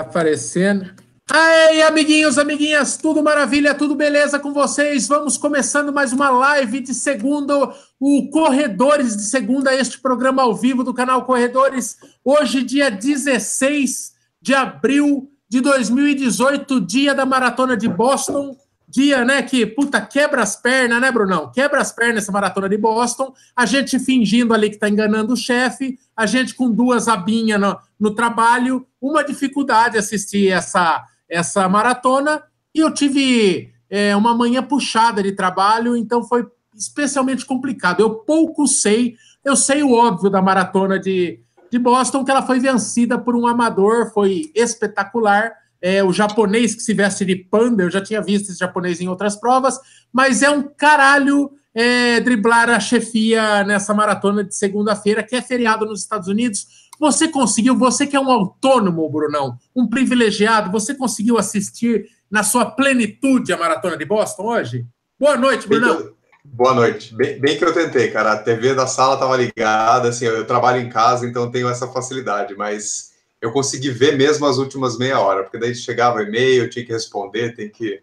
[0.00, 0.94] Aparecendo.
[1.30, 5.06] Aí, amiguinhos, amiguinhas, tudo maravilha, tudo beleza com vocês?
[5.06, 10.82] Vamos começando mais uma live de segunda, o Corredores de segunda, este programa ao vivo
[10.82, 11.98] do canal Corredores.
[12.24, 18.56] Hoje, dia 16 de abril de 2018, dia da Maratona de Boston.
[18.88, 21.52] Dia, né, que, puta, quebra as pernas, né, Brunão?
[21.52, 23.32] Quebra as pernas essa Maratona de Boston.
[23.54, 27.78] A gente fingindo ali que tá enganando o chefe, a gente com duas abinhas no,
[28.00, 28.86] no trabalho.
[29.00, 32.42] Uma dificuldade assistir essa essa maratona
[32.74, 36.46] e eu tive é, uma manhã puxada de trabalho, então foi
[36.76, 38.00] especialmente complicado.
[38.00, 42.58] Eu pouco sei, eu sei o óbvio da maratona de, de Boston, que ela foi
[42.58, 45.52] vencida por um amador, foi espetacular.
[45.82, 49.08] É, o japonês que se veste de panda, eu já tinha visto esse japonês em
[49.08, 49.78] outras provas,
[50.12, 55.86] mas é um caralho é, driblar a chefia nessa maratona de segunda-feira, que é feriado
[55.86, 56.66] nos Estados Unidos.
[57.00, 62.66] Você conseguiu, você que é um autônomo, Brunão, um privilegiado, você conseguiu assistir na sua
[62.66, 64.86] plenitude a Maratona de Boston hoje?
[65.18, 65.98] Boa noite, Brunão.
[65.98, 67.14] Eu, boa noite.
[67.14, 68.32] Bem, bem, que eu tentei, cara.
[68.32, 72.54] A TV da sala estava ligada, assim, eu, trabalho em casa, então tenho essa facilidade,
[72.54, 76.92] mas eu consegui ver mesmo as últimas meia hora, porque daí chegava e-mail, tinha que
[76.92, 78.02] responder, tem que,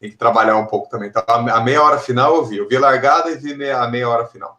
[0.00, 1.10] tem que trabalhar um pouco também.
[1.10, 2.56] Então, a meia hora final eu vi.
[2.56, 4.57] Eu vi a largada e vi a meia hora final.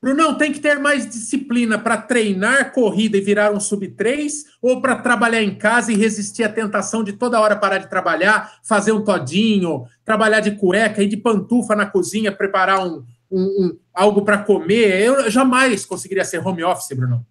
[0.00, 4.94] Brunão, tem que ter mais disciplina para treinar corrida e virar um sub-3 ou para
[4.94, 9.02] trabalhar em casa e resistir à tentação de toda hora parar de trabalhar, fazer um
[9.02, 14.38] todinho, trabalhar de cueca e de pantufa na cozinha, preparar um, um, um algo para
[14.38, 15.02] comer?
[15.02, 17.26] Eu jamais conseguiria ser home office, Brunão.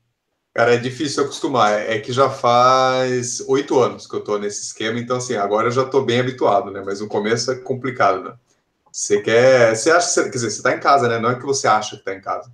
[0.54, 1.72] Cara, é difícil acostumar.
[1.72, 5.72] É que já faz oito anos que eu estou nesse esquema, então assim, agora eu
[5.72, 6.82] já estou bem habituado, né?
[6.86, 8.34] Mas no começo é complicado, né?
[8.98, 9.76] Você quer.
[9.76, 10.24] Você acha.
[10.24, 11.20] Quer dizer, você está em casa, né?
[11.20, 12.52] Não é que você acha que está em casa.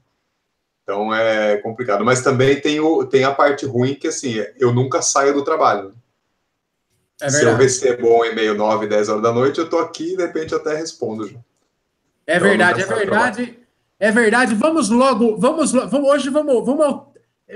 [0.83, 2.03] Então é complicado.
[2.03, 5.93] Mas também tem, o, tem a parte ruim que, assim, eu nunca saio do trabalho.
[7.21, 10.17] É Se eu receber um e-mail 9, 10 horas da noite, eu tô aqui e
[10.17, 11.29] de repente até respondo.
[11.29, 11.39] Já.
[12.27, 13.59] É então, verdade, é verdade.
[13.97, 14.53] É verdade.
[14.53, 17.03] Vamos logo, vamos, vamos hoje vamos, vamos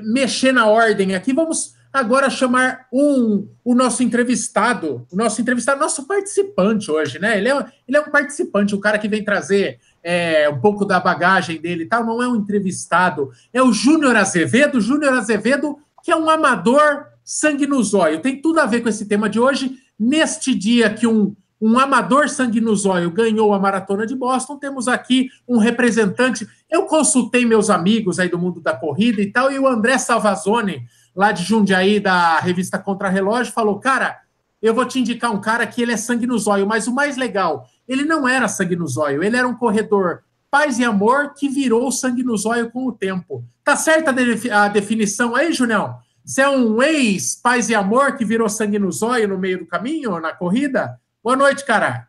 [0.01, 1.33] mexer na ordem aqui.
[1.33, 7.37] Vamos agora chamar um, o nosso entrevistado, o nosso entrevistado, nosso participante hoje, né?
[7.37, 10.99] Ele é, ele é um participante, o cara que vem trazer é, um pouco da
[10.99, 16.11] bagagem dele e tal, não é um entrevistado, é o Júnior Azevedo, Júnior Azevedo, que
[16.11, 18.21] é um amador sangue no zóio.
[18.21, 19.77] Tem tudo a ver com esse tema de hoje.
[19.99, 24.87] Neste dia que um, um amador sangue no zóio ganhou a maratona de Boston, temos
[24.87, 26.47] aqui um representante.
[26.69, 30.85] Eu consultei meus amigos aí do mundo da corrida e tal, e o André Salvazone
[31.17, 34.21] lá de Jundiaí, da revista Contra Relógio, falou: Cara,
[34.61, 37.17] eu vou te indicar um cara que ele é sangue no zóio, mas o mais
[37.17, 41.49] legal, ele não era sangue no zóio, ele era um corredor paz e amor que
[41.49, 43.43] virou sangue no zóio com o tempo.
[43.63, 44.11] Tá certa
[44.51, 45.97] a definição aí, Julião?
[46.23, 50.19] Você é um ex-paz e amor que virou sangue no zóio no meio do caminho,
[50.19, 50.99] na corrida?
[51.23, 52.07] Boa noite, cara.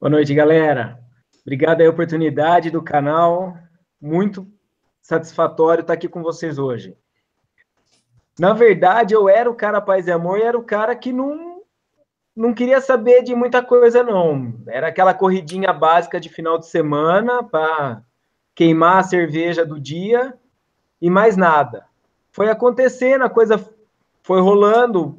[0.00, 0.98] Boa noite, galera.
[1.42, 3.56] Obrigado aí a oportunidade do canal.
[4.00, 4.46] Muito
[5.00, 6.96] satisfatório estar aqui com vocês hoje.
[8.38, 11.62] Na verdade, eu era o cara paz e amor e era o cara que não,
[12.34, 14.54] não queria saber de muita coisa, não.
[14.66, 18.02] Era aquela corridinha básica de final de semana para
[18.54, 20.34] queimar a cerveja do dia
[21.00, 21.84] e mais nada.
[22.30, 23.62] Foi acontecendo, a coisa
[24.22, 25.18] foi rolando,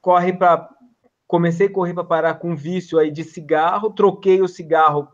[0.00, 0.68] corre para
[1.26, 5.08] comecei a correr para parar com vício aí de cigarro, troquei o cigarro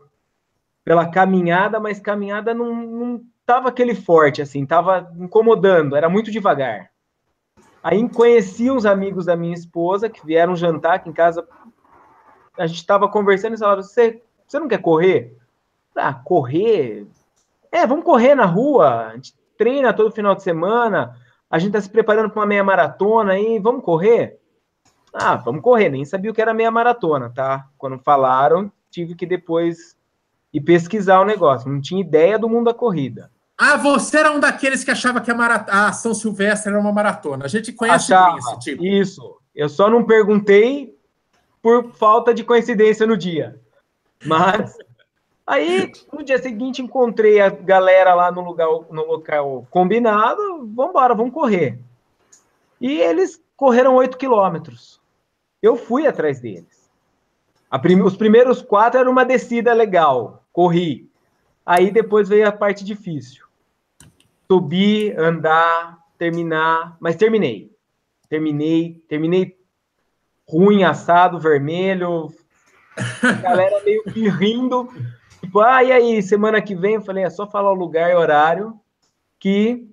[0.83, 6.89] pela caminhada, mas caminhada não, não tava aquele forte assim, tava incomodando, era muito devagar.
[7.83, 11.47] Aí conheci uns amigos da minha esposa que vieram jantar aqui em casa.
[12.57, 15.37] A gente estava conversando e falaram: você, você não quer correr?
[15.95, 17.07] Ah, correr?
[17.71, 19.07] É, vamos correr na rua.
[19.07, 21.15] A gente treina todo final de semana.
[21.49, 23.59] A gente está se preparando para uma meia maratona aí.
[23.59, 24.39] Vamos correr?
[25.13, 25.89] Ah, vamos correr.
[25.89, 27.67] Nem sabia o que era meia maratona, tá?
[27.77, 29.97] Quando falaram, tive que depois
[30.53, 31.71] ir pesquisar o negócio.
[31.71, 33.31] Não tinha ideia do mundo da corrida.
[33.57, 35.67] Ah, você era um daqueles que achava que a, marat...
[35.67, 37.45] a São Silvestre era uma maratona.
[37.45, 38.85] A gente conhece Achava, esse tipo.
[38.85, 39.39] Isso.
[39.55, 40.95] Eu só não perguntei
[41.59, 43.59] por falta de coincidência no dia.
[44.23, 44.77] Mas
[45.45, 50.39] aí, no dia seguinte, encontrei a galera lá no lugar, no local combinado.
[50.75, 51.79] Vamos embora, vamos correr.
[52.79, 55.01] E eles correram 8 quilômetros.
[55.63, 56.87] Eu fui atrás deles.
[57.81, 58.01] Prim...
[58.01, 60.43] Os primeiros quatro era uma descida legal.
[60.53, 61.09] Corri.
[61.65, 63.46] Aí depois veio a parte difícil
[64.49, 67.71] subir, andar, terminar, mas terminei.
[68.29, 69.57] Terminei, terminei
[70.47, 72.33] ruim, assado, vermelho.
[73.21, 74.89] A galera meio que rindo.
[75.41, 76.95] Tipo, ah, e aí, semana que vem?
[76.95, 78.79] Eu falei, é só falar o lugar e horário
[79.39, 79.87] que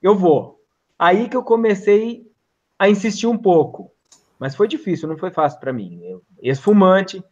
[0.00, 0.60] eu vou.
[0.98, 2.30] Aí que eu comecei
[2.78, 3.90] a insistir um pouco.
[4.38, 6.20] Mas foi difícil, não foi fácil para mim.
[6.40, 7.24] Ex-fumante,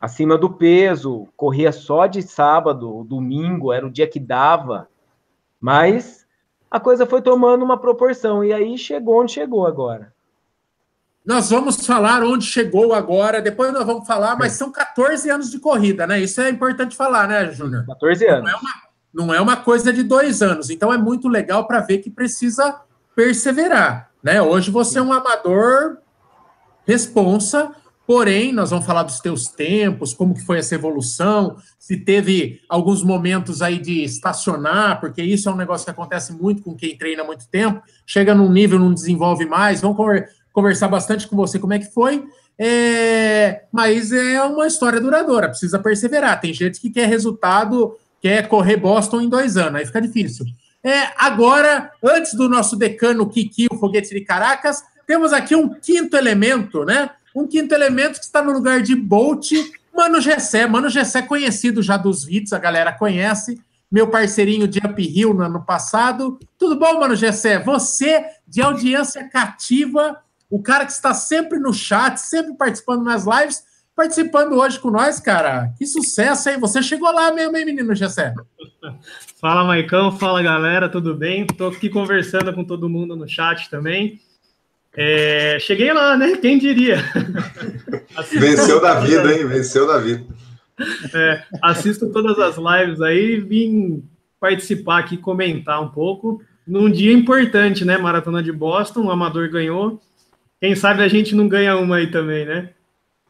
[0.00, 4.88] acima do peso, corria só de sábado, domingo, era o dia que dava.
[5.60, 6.26] Mas
[6.70, 10.12] a coisa foi tomando uma proporção e aí chegou onde chegou agora.
[11.24, 15.58] Nós vamos falar onde chegou agora, depois nós vamos falar, mas são 14 anos de
[15.58, 16.20] corrida, né?
[16.20, 17.84] Isso é importante falar, né, Júnior?
[17.86, 18.44] 14 anos.
[18.44, 18.70] Não é, uma,
[19.12, 22.80] não é uma coisa de dois anos, então é muito legal para ver que precisa
[23.14, 24.40] perseverar, né?
[24.40, 25.98] Hoje você é um amador
[26.86, 27.74] responsa,
[28.08, 33.04] porém, nós vamos falar dos teus tempos, como que foi essa evolução, se teve alguns
[33.04, 37.22] momentos aí de estacionar, porque isso é um negócio que acontece muito com quem treina
[37.22, 41.74] muito tempo, chega num nível, não desenvolve mais, vamos conversar conversar bastante com você como
[41.74, 42.26] é que foi.
[42.58, 46.40] É, mas é uma história duradoura, precisa perseverar.
[46.40, 50.46] Tem gente que quer resultado, quer correr Boston em dois anos, aí fica difícil.
[50.82, 56.16] É, agora, antes do nosso decano Kiki, o foguete de Caracas, temos aqui um quinto
[56.16, 57.10] elemento, né?
[57.38, 59.52] Um quinto elemento que está no lugar de Bolt,
[59.96, 60.66] Mano Gessé.
[60.66, 63.62] Mano Gessé conhecido já dos vídeos, a galera conhece.
[63.88, 66.36] Meu parceirinho de Up Hill no ano passado.
[66.58, 67.60] Tudo bom, Mano Gessé?
[67.60, 70.20] Você, de audiência cativa,
[70.50, 73.62] o cara que está sempre no chat, sempre participando nas lives,
[73.94, 75.72] participando hoje com nós, cara.
[75.78, 76.58] Que sucesso, hein?
[76.58, 78.34] Você chegou lá mesmo, hein, menino Gessé?
[79.40, 80.10] Fala, Maicão.
[80.10, 80.88] Fala, galera.
[80.88, 81.46] Tudo bem?
[81.48, 84.20] Estou aqui conversando com todo mundo no chat também.
[84.96, 86.36] É, cheguei lá, né?
[86.36, 86.96] Quem diria?
[88.32, 89.46] Venceu da vida, hein?
[89.46, 90.24] Venceu da vida.
[91.14, 94.04] É, assisto todas as lives aí, vim
[94.40, 96.42] participar aqui, comentar um pouco.
[96.66, 97.96] Num dia importante, né?
[97.96, 100.00] Maratona de Boston, o Amador ganhou.
[100.60, 102.70] Quem sabe a gente não ganha uma aí também, né?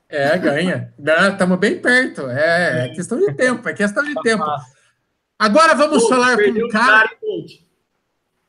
[0.09, 0.93] É, ganha.
[1.31, 2.23] Estamos bem perto.
[2.31, 4.45] É, é, questão de tempo, é questão de tempo.
[5.39, 7.11] Agora vamos Pô, falar com um cara.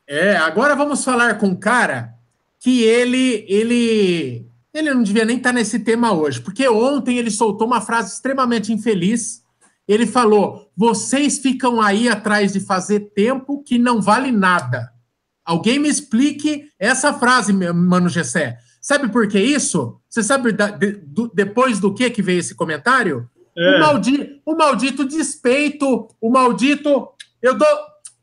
[0.07, 2.13] É, agora vamos falar com um cara
[2.59, 7.65] que ele, ele, ele não devia nem estar nesse tema hoje, porque ontem ele soltou
[7.65, 9.41] uma frase extremamente infeliz.
[9.88, 14.91] Ele falou: vocês ficam aí atrás de fazer tempo que não vale nada.
[15.44, 18.59] Alguém me explique essa frase, mano Gessé.
[18.81, 20.00] Sabe por que isso?
[20.07, 23.27] Você sabe da, de, do, depois do que que veio esse comentário?
[23.57, 23.75] É.
[23.75, 27.07] O, maldito, o maldito despeito, o maldito.
[27.41, 27.67] Eu dou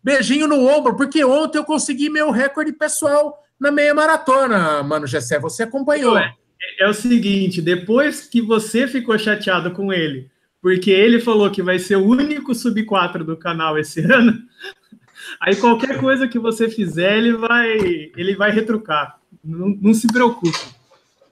[0.02, 5.38] beijinho no ombro, porque ontem eu consegui meu recorde pessoal na meia maratona, mano Gessé.
[5.38, 6.16] Você acompanhou.
[6.16, 6.34] É,
[6.80, 10.30] é o seguinte: depois que você ficou chateado com ele,
[10.60, 14.38] porque ele falou que vai ser o único sub-4 do canal esse ano,
[15.40, 17.76] aí qualquer coisa que você fizer, ele vai,
[18.16, 19.18] ele vai retrucar.
[19.44, 20.58] Não, não se preocupe.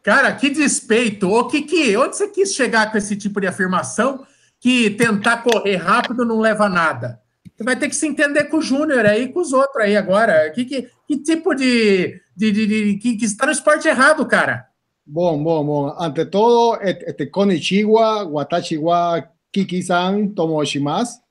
[0.03, 1.31] Cara, que despeito.
[1.31, 4.27] Ô, Kiki, onde você quis chegar com esse tipo de afirmação
[4.61, 7.24] que tentar correr rápido não leva a nada?
[7.57, 10.51] Você vai ter que se entender com o Júnior aí com os outros aí agora.
[10.51, 14.67] Que, que, que tipo de, de, de, de, que, que está no esporte errado, cara?
[15.07, 15.97] Bom, bom, bom.
[15.99, 19.23] Ante todo, este, konnichiwa, watashi wa
[19.53, 21.23] Kiki-san tomoshimasu.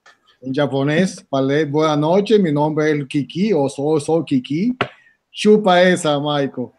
[0.42, 4.76] Em japonês, falei boa noite, meu nome é Kiki, ou sou, sou Kiki.
[5.32, 6.72] Chupa essa, Michael.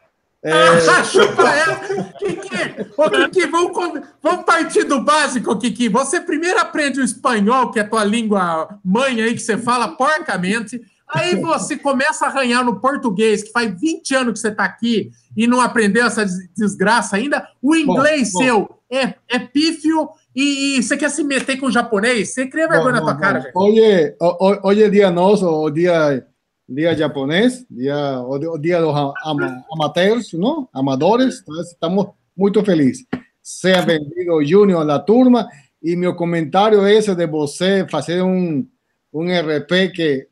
[0.44, 0.52] É...
[0.52, 2.05] Ah, chupa essa!
[2.19, 5.88] Kiki, ô, Kiki vamos, vamos partir do básico, Kiki.
[5.88, 9.88] Você primeiro aprende o espanhol, que é a tua língua mãe aí, que você fala
[9.88, 10.82] porcamente.
[11.08, 15.11] Aí você começa a arranhar no português, que faz 20 anos que você está aqui
[15.35, 17.49] e não aprendeu essa desgraça ainda.
[17.62, 18.79] O inglês bom, seu bom.
[18.91, 22.34] É, é pífio e, e, você quer se meter com o japonês?
[22.34, 23.53] Você cria vergonha bom, na tua cara, gente.
[23.55, 24.15] Hoje,
[24.63, 26.27] hoje é dia nosso, o dia
[26.67, 28.23] Día japonés, día,
[28.59, 30.69] día de los am, amateurs, ¿no?
[30.73, 33.06] Amadores, entonces estamos muy felices.
[33.43, 35.47] Sea bem-vindo, Júnior, la turma.
[35.83, 38.67] E meu comentário é esse de você fazer um,
[39.13, 40.27] um RP que,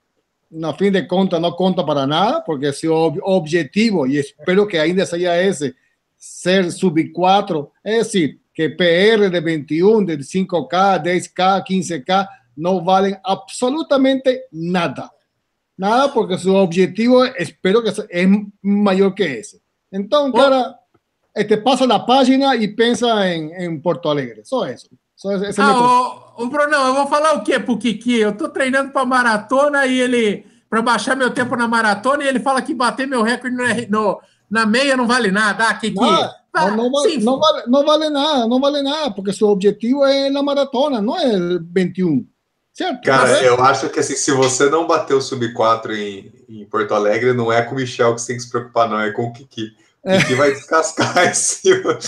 [0.51, 5.05] no fim de contas, não conta para nada, porque seu objetivo, e espero que ainda
[5.05, 5.75] seja esse,
[6.17, 13.17] ser sub 4, é decir, que PR de 21, de 5K, 10K, 15K, não valem
[13.23, 15.11] absolutamente nada.
[15.83, 18.29] Nada, porque su objetivo espero que es
[18.62, 19.61] mayor que ese.
[19.91, 20.79] Entonces, cara,
[21.35, 24.45] este, pasa la página e pensa em, em Porto Alegre.
[24.45, 24.89] Só isso.
[25.17, 28.15] Só esse ah, o, o Brunão, eu vou falar o quê pro Kiki?
[28.15, 32.39] Eu tô treinando para maratona e ele para baixar meu tempo na maratona e ele
[32.39, 35.67] fala que bater meu recorde no, no, na meia não vale nada.
[35.69, 35.97] Ah, Kiki.
[35.99, 40.31] Não, não, vale, não, vale, não vale nada, não vale nada, porque seu objetivo é
[40.31, 42.25] na maratona, não é 21.
[42.75, 46.95] Certo, Cara, eu acho que assim, se você não bater o sub-4 em, em, Porto
[46.95, 49.25] Alegre, não é com o Michel que você tem que se preocupar, não, é com
[49.25, 49.76] o Kiki.
[50.02, 50.19] O é.
[50.19, 51.99] Kiki vai descascar em cima.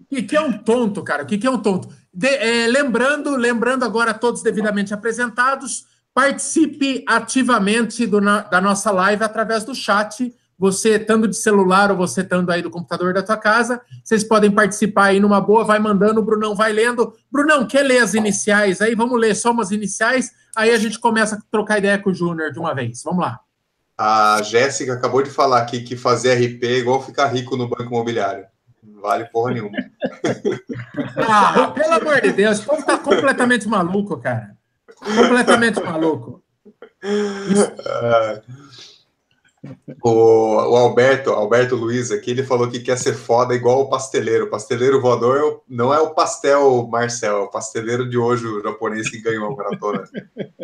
[0.00, 1.22] O Kiki é um tonto, cara.
[1.22, 1.88] O Kiki é um tonto.
[2.12, 9.62] De, é, lembrando, lembrando agora todos devidamente apresentados, participe ativamente do, da nossa live através
[9.62, 10.34] do chat.
[10.64, 14.50] Você estando de celular ou você estando aí do computador da tua casa, vocês podem
[14.50, 17.12] participar aí numa boa, vai mandando, o Brunão vai lendo.
[17.30, 18.94] Brunão, quer ler as iniciais aí?
[18.94, 22.50] Vamos ler só umas iniciais, aí a gente começa a trocar ideia com o Júnior
[22.50, 23.02] de uma vez.
[23.04, 23.40] Vamos lá.
[23.98, 27.84] A Jéssica acabou de falar aqui que fazer RP é igual ficar rico no banco
[27.84, 28.46] imobiliário.
[28.82, 29.76] Não vale porra nenhuma.
[31.28, 34.56] ah, pelo amor de Deus, o povo tá completamente maluco, cara.
[34.96, 36.42] Completamente maluco.
[37.04, 38.40] Uh,
[40.02, 44.46] o, o, Alberto, Alberto Luiz aqui, ele falou que quer ser foda igual o pasteleiro.
[44.46, 49.08] O pasteleiro voador não é o pastel Marcel, é o pasteleiro de hoje, o japonês
[49.08, 50.04] que ganhou a maratona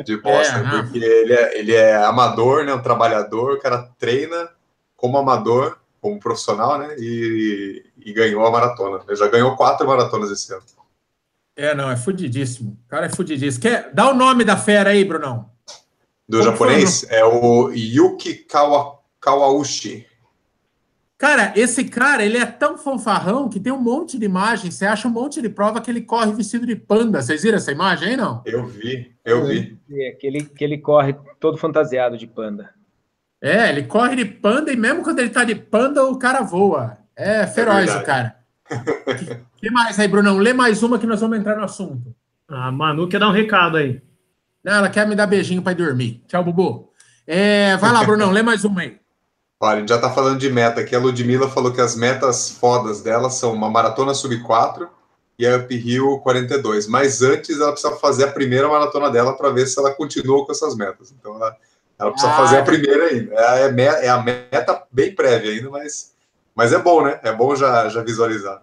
[0.04, 0.58] de Boston.
[0.58, 4.48] É, porque ele é, ele é amador, né, um trabalhador, o cara treina
[4.96, 9.00] como amador, como profissional, né, e, e ganhou a maratona.
[9.06, 10.62] Ele já ganhou quatro maratonas esse ano.
[11.56, 12.78] É, não, é fudidíssimo.
[12.86, 13.62] O cara é fudidíssimo.
[13.62, 15.50] Quer, dá o nome da fera aí, Brunão.
[16.30, 17.04] Do Como japonês?
[17.10, 20.06] É o Yuki Kawa, Kawauchi.
[21.18, 24.76] Cara, esse cara, ele é tão fanfarrão que tem um monte de imagens.
[24.76, 27.20] Você acha um monte de prova que ele corre vestido de panda.
[27.20, 28.42] Vocês viram essa imagem aí, não?
[28.46, 29.76] Eu vi, eu vi.
[29.90, 32.70] É, que ele, que ele corre todo fantasiado de panda.
[33.42, 36.96] É, ele corre de panda e mesmo quando ele tá de panda, o cara voa.
[37.16, 38.36] É feroz é o cara.
[38.70, 40.38] que, que mais aí, Brunão?
[40.38, 42.14] Lê mais uma que nós vamos entrar no assunto.
[42.46, 44.00] A Manu quer dar um recado aí.
[44.62, 46.22] Não, ela quer me dar beijinho para dormir.
[46.28, 46.90] Tchau, Bubu.
[47.26, 48.98] É, vai lá, Brunão, lê mais uma aí.
[49.62, 50.96] Olha, a gente já está falando de meta aqui.
[50.96, 54.88] A Ludmilla falou que as metas fodas dela são uma maratona sub 4
[55.38, 56.86] e a Uphill 42.
[56.86, 60.52] Mas antes ela precisa fazer a primeira maratona dela para ver se ela continua com
[60.52, 61.14] essas metas.
[61.18, 61.56] Então ela,
[61.98, 63.34] ela precisa ah, fazer a primeira ainda.
[63.34, 66.14] É, é, é, a meta bem prévia ainda, mas,
[66.54, 67.20] mas é bom, né?
[67.22, 68.62] É bom já, já visualizar.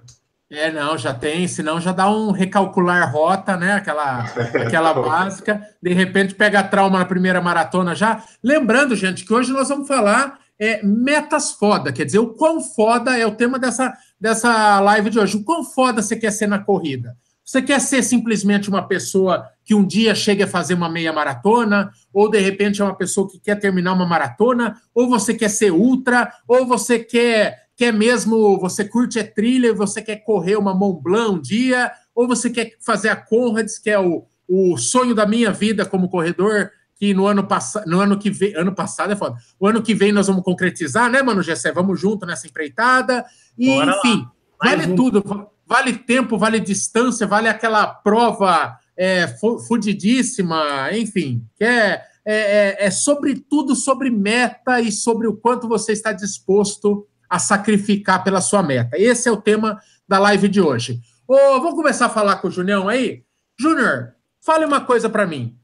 [0.50, 3.74] É, não, já tem, senão já dá um recalcular rota, né?
[3.74, 4.20] Aquela,
[4.66, 5.62] aquela básica.
[5.82, 8.24] De repente pega trauma na primeira maratona já.
[8.42, 13.16] Lembrando, gente, que hoje nós vamos falar é, metas foda, quer dizer, o quão foda
[13.18, 15.38] é o tema dessa, dessa live de hoje.
[15.38, 17.16] O quão foda você quer ser na corrida?
[17.44, 21.92] Você quer ser simplesmente uma pessoa que um dia chega a fazer uma meia maratona,
[22.12, 25.72] ou de repente é uma pessoa que quer terminar uma maratona, ou você quer ser
[25.72, 31.00] ultra, ou você quer quer mesmo, você curte a trilha, você quer correr uma Mont
[31.02, 35.28] Blanc um dia, ou você quer fazer a Conrads, que é o, o sonho da
[35.28, 39.16] minha vida como corredor, que no ano passado, no ano que vem, ano passado é
[39.16, 39.38] foda.
[39.60, 41.72] O ano que vem nós vamos concretizar, né, mano, Gessé?
[41.72, 43.24] Vamos junto nessa empreitada.
[43.56, 44.26] E, enfim,
[44.60, 45.24] vale tudo.
[45.64, 49.28] Vale tempo, vale distância, vale aquela prova é,
[49.68, 55.68] fudidíssima, enfim, que é, é, é, é sobre tudo sobre meta e sobre o quanto
[55.68, 58.98] você está disposto a sacrificar pela sua meta.
[58.98, 61.02] Esse é o tema da live de hoje.
[61.28, 63.24] Ô, vou começar a falar com o Junião aí.
[63.60, 65.58] Júnior, fale uma coisa para mim.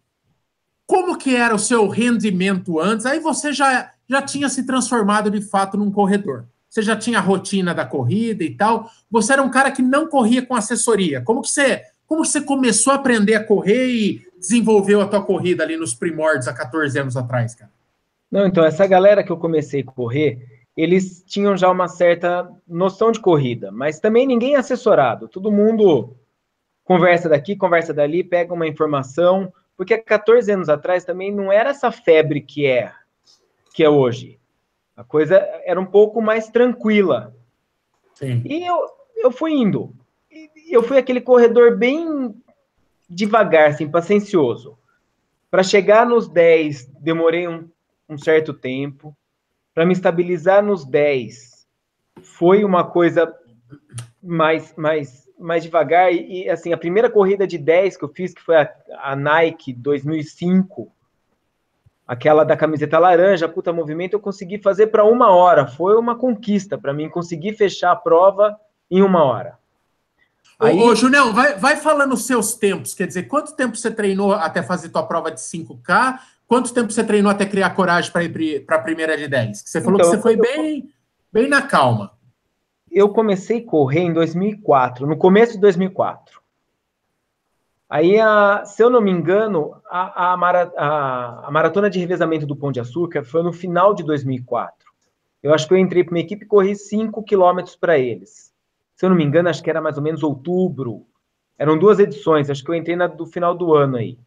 [0.86, 3.06] Como que era o seu rendimento antes?
[3.06, 6.46] Aí você já, já tinha se transformado de fato num corredor.
[6.70, 8.90] Você já tinha a rotina da corrida e tal.
[9.10, 11.22] Você era um cara que não corria com assessoria.
[11.22, 15.24] Como que você, como que você começou a aprender a correr e desenvolveu a tua
[15.24, 17.72] corrida ali nos primórdios há 14 anos atrás, cara?
[18.30, 23.12] Não, então, essa galera que eu comecei a correr, eles tinham já uma certa noção
[23.12, 25.28] de corrida, mas também ninguém é assessorado.
[25.28, 26.16] Todo mundo
[26.84, 31.70] conversa daqui, conversa dali, pega uma informação, porque há 14 anos atrás também não era
[31.70, 32.92] essa febre que é
[33.74, 34.40] que é hoje.
[34.96, 37.36] A coisa era um pouco mais tranquila.
[38.14, 38.44] Sim.
[38.46, 38.78] E eu,
[39.18, 39.96] eu fui indo.
[40.70, 42.36] Eu fui aquele corredor bem
[43.10, 44.78] devagar, assim, paciencioso.
[45.50, 47.68] Para chegar nos 10, demorei um,
[48.08, 49.16] um certo tempo
[49.74, 51.68] para me estabilizar nos 10
[52.22, 53.34] foi uma coisa
[54.22, 56.14] mais, mais, mais devagar.
[56.14, 59.74] E, assim, a primeira corrida de 10 que eu fiz, que foi a, a Nike
[59.74, 60.92] 2005,
[62.08, 65.68] aquela da camiseta laranja, puta movimento, eu consegui fazer para uma hora.
[65.68, 68.58] Foi uma conquista para mim, conseguir fechar a prova
[68.90, 69.58] em uma hora.
[70.60, 70.78] Aí...
[70.80, 72.94] Ô, ô Junião, vai, vai falando os seus tempos.
[72.94, 76.20] Quer dizer, quanto tempo você treinou até fazer tua prova de 5K?
[76.54, 79.64] Quanto tempo você treinou até criar coragem para ir para a primeira de 10?
[79.66, 80.88] Você falou então, que você foi bem,
[81.32, 82.12] bem na calma.
[82.92, 86.40] Eu comecei a correr em 2004, no começo de 2004.
[87.90, 92.56] Aí, a, se eu não me engano, a, a, a, a, maratona de revezamento do
[92.56, 94.78] Pão de Açúcar foi no final de 2004.
[95.42, 98.54] Eu acho que eu entrei para uma equipe e corri 5 quilômetros para eles.
[98.96, 101.08] Se eu não me engano, acho que era mais ou menos outubro.
[101.58, 104.20] Eram duas edições, acho que eu entrei na do final do ano aí.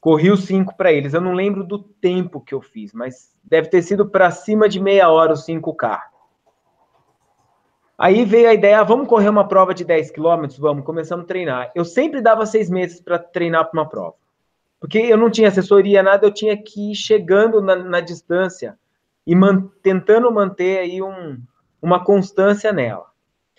[0.00, 1.14] Corri os 5 para eles.
[1.14, 4.80] Eu não lembro do tempo que eu fiz, mas deve ter sido para cima de
[4.80, 6.00] meia hora os 5K.
[7.98, 10.56] Aí veio a ideia, ah, vamos correr uma prova de 10 quilômetros?
[10.56, 11.72] Vamos, começamos a treinar.
[11.74, 14.14] Eu sempre dava seis meses para treinar para uma prova.
[14.78, 18.78] Porque eu não tinha assessoria, nada, eu tinha que ir chegando na, na distância.
[19.26, 21.40] e man, tentando manter aí um,
[21.82, 23.06] uma constância nela.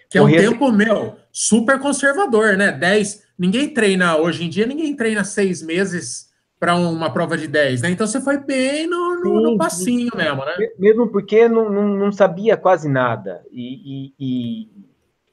[0.10, 2.72] Que é um tempo, meu, super conservador, né?
[2.72, 3.28] 10.
[3.38, 6.29] Ninguém treina, hoje em dia, ninguém treina seis meses
[6.60, 7.90] para uma prova de 10, né?
[7.90, 10.56] Então você foi bem no, no, no passinho mesmo, né?
[10.78, 13.46] Mesmo porque não, não, não sabia quase nada.
[13.50, 14.70] E, e, e,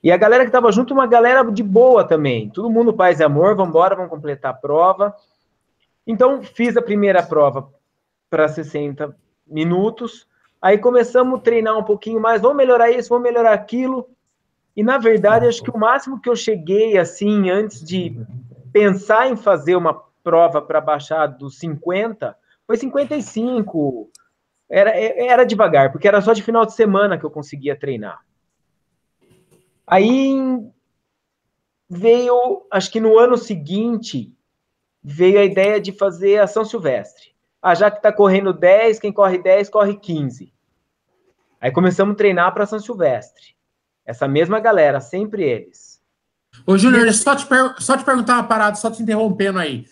[0.05, 2.49] e a galera que estava junto, uma galera de boa também.
[2.51, 5.15] Todo mundo paz e amor, vamos embora, vamos completar a prova.
[6.07, 7.69] Então, fiz a primeira prova
[8.31, 10.29] para 60 minutos.
[10.63, 14.09] Aí começamos a treinar um pouquinho mais, vamos melhorar isso, vamos melhorar aquilo.
[14.77, 18.17] E na verdade, acho que o máximo que eu cheguei assim, antes de
[18.73, 24.11] pensar em fazer uma prova para baixar dos 50, foi 55.
[24.69, 28.19] Era, era devagar, porque era só de final de semana que eu conseguia treinar.
[29.87, 30.35] Aí
[31.89, 34.35] veio, acho que no ano seguinte,
[35.01, 37.33] veio a ideia de fazer a São Silvestre.
[37.63, 40.53] Ah, já que está correndo 10, quem corre 10, corre 15.
[41.61, 43.55] Aí começamos a treinar para São Silvestre.
[44.05, 46.03] Essa mesma galera, sempre eles.
[46.67, 47.47] Ô, Júnior, só, te
[47.79, 49.87] só te perguntar uma parada, só te interrompendo aí.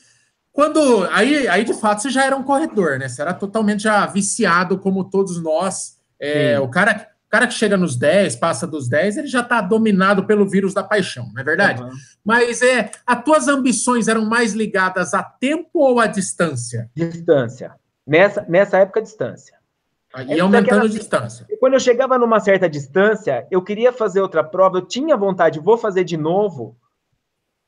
[0.55, 1.07] Quando.
[1.11, 3.09] Aí, aí, de fato, você já era um corredor, né?
[3.09, 5.99] Você era totalmente já viciado, como todos nós.
[6.19, 10.25] É, o cara cara que chega nos 10, passa dos 10, ele já está dominado
[10.25, 11.83] pelo vírus da paixão, não é verdade?
[11.83, 11.91] Uhum.
[12.25, 16.89] Mas é, as tuas ambições eram mais ligadas a tempo ou a distância?
[16.95, 17.75] Distância.
[18.07, 19.59] Nessa, nessa época, distância.
[20.29, 21.45] E aumentando a distância.
[21.59, 25.77] Quando eu chegava numa certa distância, eu queria fazer outra prova, eu tinha vontade, vou
[25.77, 26.77] fazer de novo,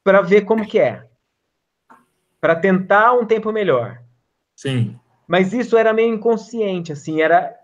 [0.04, 1.02] para ver como que é.
[2.40, 4.02] Para tentar um tempo melhor.
[4.54, 4.98] Sim.
[5.26, 7.54] Mas isso era meio inconsciente, assim, era.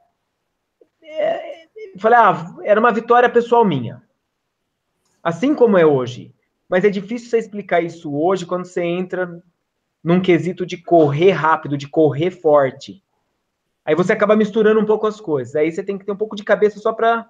[1.02, 1.66] É,
[1.98, 4.02] falei, ah, era uma vitória pessoal minha.
[5.22, 6.34] Assim como é hoje.
[6.68, 9.42] Mas é difícil você explicar isso hoje quando você entra
[10.02, 13.02] num quesito de correr rápido, de correr forte.
[13.84, 15.54] Aí você acaba misturando um pouco as coisas.
[15.54, 17.28] Aí você tem que ter um pouco de cabeça só para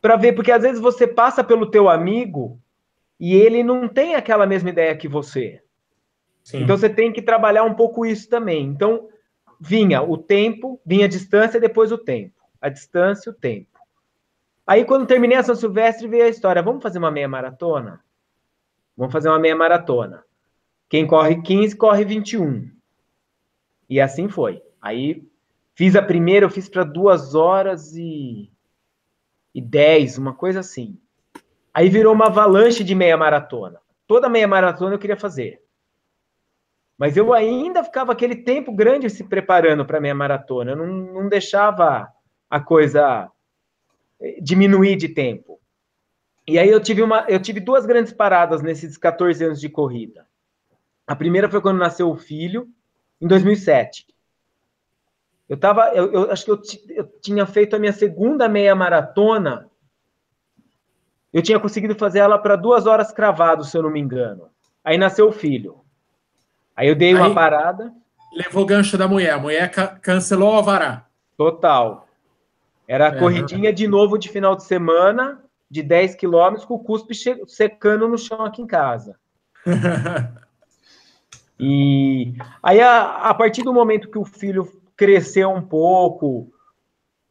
[0.00, 2.60] para ver, porque às vezes você passa pelo teu amigo
[3.18, 5.60] e ele não tem aquela mesma ideia que você.
[6.50, 6.62] Sim.
[6.62, 8.64] Então você tem que trabalhar um pouco isso também.
[8.64, 9.08] Então
[9.60, 13.78] vinha o tempo, vinha a distância, depois o tempo a distância o tempo.
[14.66, 18.02] Aí, quando terminei a São Silvestre, veio a história: vamos fazer uma meia maratona?
[18.96, 20.24] Vamos fazer uma meia maratona.
[20.88, 22.70] Quem corre 15, corre 21.
[23.88, 24.62] E assim foi.
[24.80, 25.26] Aí,
[25.74, 28.50] fiz a primeira, eu fiz para duas horas e,
[29.54, 30.98] e 10, uma coisa assim.
[31.72, 33.80] Aí virou uma avalanche de meia maratona.
[34.06, 35.62] Toda meia maratona eu queria fazer.
[36.98, 40.72] Mas eu ainda ficava aquele tempo grande se preparando para a meia maratona.
[40.72, 42.12] Eu não, não deixava
[42.50, 43.30] a coisa
[44.20, 45.60] eh, diminuir de tempo.
[46.46, 50.26] E aí eu tive uma, eu tive duas grandes paradas nesses 14 anos de corrida.
[51.06, 52.68] A primeira foi quando nasceu o filho,
[53.20, 54.06] em 2007.
[55.48, 59.70] Eu tava, eu, eu acho que eu, eu tinha feito a minha segunda meia maratona.
[61.32, 64.50] Eu tinha conseguido fazer ela para duas horas cravado, se eu não me engano.
[64.82, 65.84] Aí nasceu o filho.
[66.78, 67.92] Aí eu dei uma parada.
[68.32, 69.32] Levou o gancho da mulher.
[69.32, 71.06] A mulher ca cancelou o alvará.
[71.36, 72.06] Total.
[72.86, 76.78] Era a é, corridinha de novo de final de semana, de 10 quilômetros, com o
[76.78, 77.16] cuspe
[77.48, 79.16] secando no chão aqui em casa.
[81.58, 86.48] e aí, a, a partir do momento que o filho cresceu um pouco,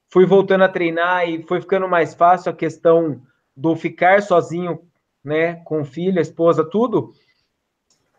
[0.10, 3.22] fui voltando a treinar e foi ficando mais fácil a questão
[3.56, 4.82] do ficar sozinho,
[5.24, 7.14] né, com o filho, a esposa, tudo.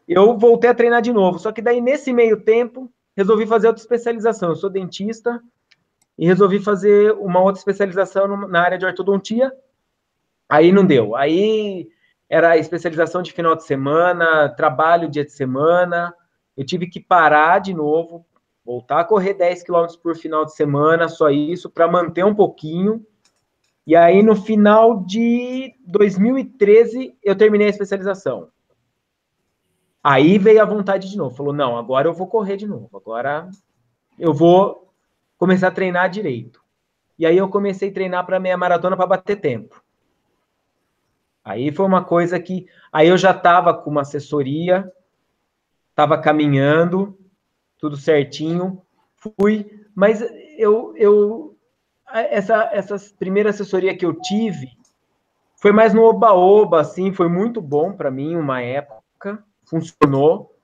[0.08, 1.38] Eu voltei a treinar de novo.
[1.38, 4.48] Só que daí, nesse meio tempo, resolvi fazer outra especialização.
[4.48, 5.42] Eu sou dentista,
[6.18, 9.52] e resolvi fazer uma outra especialização na área de ortodontia.
[10.48, 11.14] Aí não deu.
[11.14, 11.88] Aí
[12.28, 16.12] era especialização de final de semana, trabalho dia de semana.
[16.56, 18.26] Eu tive que parar de novo,
[18.64, 23.06] voltar a correr 10 quilômetros por final de semana, só isso, para manter um pouquinho.
[23.86, 28.48] E aí, no final de 2013, eu terminei a especialização.
[30.02, 31.34] Aí veio a vontade de novo.
[31.34, 32.88] Falou: não, agora eu vou correr de novo.
[32.96, 33.48] Agora
[34.18, 34.92] eu vou
[35.36, 36.62] começar a treinar direito.
[37.18, 39.82] E aí eu comecei a treinar para meia maratona para bater tempo.
[41.44, 44.92] Aí foi uma coisa que aí eu já estava com uma assessoria,
[45.90, 47.18] estava caminhando,
[47.78, 48.82] tudo certinho,
[49.16, 50.20] fui, mas
[50.58, 51.56] eu, eu
[52.12, 54.76] essa essa primeira assessoria que eu tive
[55.56, 60.54] foi mais no oba-oba, assim, foi muito bom para mim uma época, funcionou.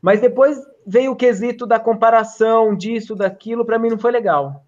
[0.00, 4.64] Mas depois veio o quesito da comparação disso, daquilo, para mim não foi legal.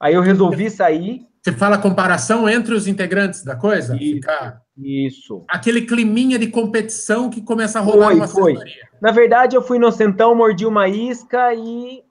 [0.00, 1.26] Aí eu resolvi sair.
[1.42, 3.96] Você fala comparação entre os integrantes da coisa?
[3.96, 4.14] Isso.
[4.14, 4.62] Ficar...
[4.76, 5.44] Isso.
[5.48, 8.56] Aquele climinha de competição que começa a rolar foi, uma foi.
[9.00, 12.02] Na verdade, eu fui no centão, mordi uma isca e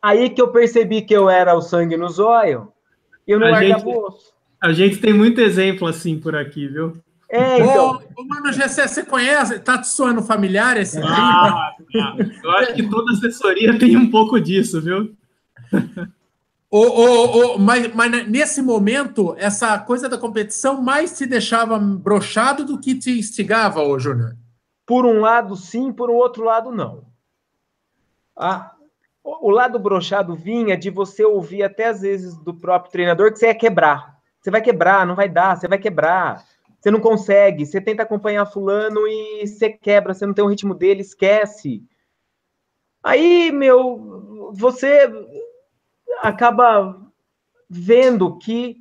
[0.00, 2.72] Aí que eu percebi que eu era o sangue no zóio,
[3.26, 4.32] eu não A gente- o osso.
[4.60, 6.96] A gente tem muito exemplo assim por aqui, viu?
[7.28, 8.00] É, então.
[8.16, 9.58] Ô, ô, mano, GC, você conhece?
[9.58, 11.74] Tá te soando familiar esse Ah.
[12.42, 15.14] Eu acho que toda assessoria tem um pouco disso, viu?
[16.70, 22.64] Ô, ô, ô, mas, mas nesse momento, essa coisa da competição mais te deixava brochado
[22.64, 24.36] do que te instigava, ô Júnior?
[24.86, 27.04] Por um lado, sim, por um outro lado, não.
[28.36, 28.72] Ah,
[29.22, 33.38] o o lado brochado vinha de você ouvir até às vezes do próprio treinador que
[33.38, 34.18] você ia quebrar.
[34.40, 36.44] Você vai quebrar, não vai dar, você vai quebrar.
[36.78, 40.74] Você não consegue, você tenta acompanhar fulano e você quebra, você não tem o ritmo
[40.74, 41.82] dele, esquece.
[43.02, 45.10] Aí, meu, você
[46.22, 47.00] acaba
[47.68, 48.76] vendo que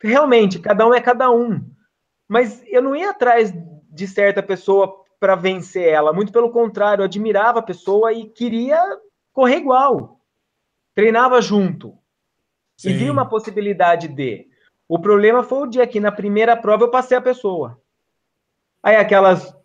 [0.00, 1.64] realmente cada um é cada um.
[2.26, 3.52] Mas eu não ia atrás
[3.90, 8.82] de certa pessoa para vencer ela, muito pelo contrário, eu admirava a pessoa e queria
[9.32, 10.20] correr igual.
[10.94, 11.96] Treinava junto.
[12.78, 12.96] E Sim.
[12.96, 14.48] vi uma possibilidade de.
[14.92, 17.80] O problema foi o dia que na primeira prova eu passei a pessoa.
[18.82, 19.56] Aí aquelas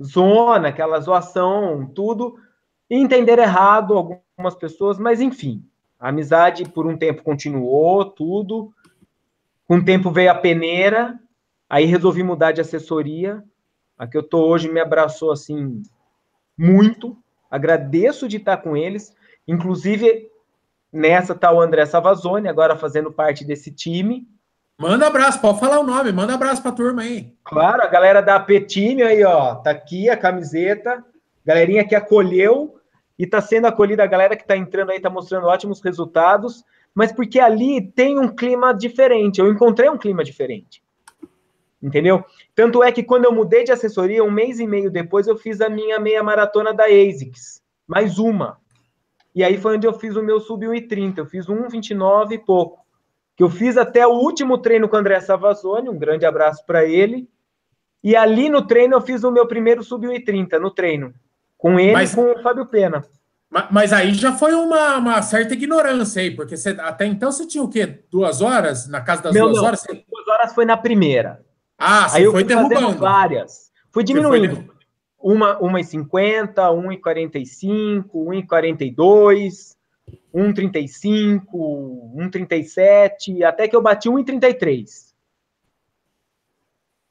[0.00, 2.36] zona, aquela zoação, tudo,
[2.88, 8.72] entender errado algumas pessoas, mas enfim, a amizade por um tempo continuou, tudo.
[9.66, 11.18] Com o tempo veio a peneira,
[11.68, 13.42] aí resolvi mudar de assessoria.
[13.98, 15.82] A que eu tô hoje me abraçou assim
[16.56, 17.18] muito.
[17.50, 19.12] Agradeço de estar com eles.
[19.44, 20.30] Inclusive,
[20.92, 24.30] nessa tá André Savazone, agora fazendo parte desse time.
[24.82, 27.32] Manda abraço, pode falar o nome, manda abraço pra turma aí.
[27.44, 31.04] Claro, a galera da Petime aí, ó, tá aqui a camiseta.
[31.46, 32.80] Galerinha que acolheu
[33.16, 37.12] e tá sendo acolhida a galera que tá entrando aí, tá mostrando ótimos resultados, mas
[37.12, 39.38] porque ali tem um clima diferente.
[39.38, 40.82] Eu encontrei um clima diferente.
[41.80, 42.24] Entendeu?
[42.52, 45.60] Tanto é que quando eu mudei de assessoria, um mês e meio depois, eu fiz
[45.60, 47.62] a minha meia maratona da ASICS.
[47.86, 48.58] Mais uma.
[49.32, 51.18] E aí foi onde eu fiz o meu sub 1,30.
[51.18, 52.81] Eu fiz 1,29 e pouco.
[53.36, 55.88] Que eu fiz até o último treino com o André Savazone.
[55.88, 57.28] Um grande abraço para ele.
[58.04, 61.14] E ali no treino eu fiz o meu primeiro sub 1,30 no treino.
[61.56, 63.04] Com ele Mas- e com o Fábio Pena.
[63.48, 67.46] Ma- Mas aí já foi uma, uma certa ignorância aí, porque você, até então você
[67.46, 68.02] tinha o quê?
[68.10, 68.88] Duas horas?
[68.88, 69.64] Na casa das Meu, duas não.
[69.66, 69.80] horas?
[69.80, 71.44] Você- Duas horas foi na primeira.
[71.78, 72.98] Ah, você Aí eu foi derrubando.
[72.98, 73.70] várias.
[73.90, 74.48] Fui Você foi diminuindo.
[74.54, 74.72] derrubando.
[75.18, 79.76] Uma, 1,50, 1,45, 1,42,
[80.34, 81.42] 1,35,
[82.16, 85.12] 1,37, até que eu bati 1,33.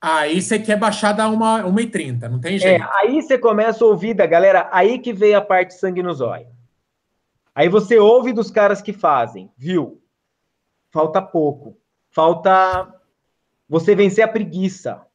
[0.03, 2.85] Aí você quer baixar da uma, uma e trinta, não tem É, jeito.
[2.93, 6.47] aí você começa a ouvir da galera, aí que veio a parte sangue no zóio.
[7.53, 10.01] Aí você ouve dos caras que fazem, viu?
[10.89, 11.77] Falta pouco.
[12.09, 12.91] Falta
[13.69, 15.05] você vencer a preguiça.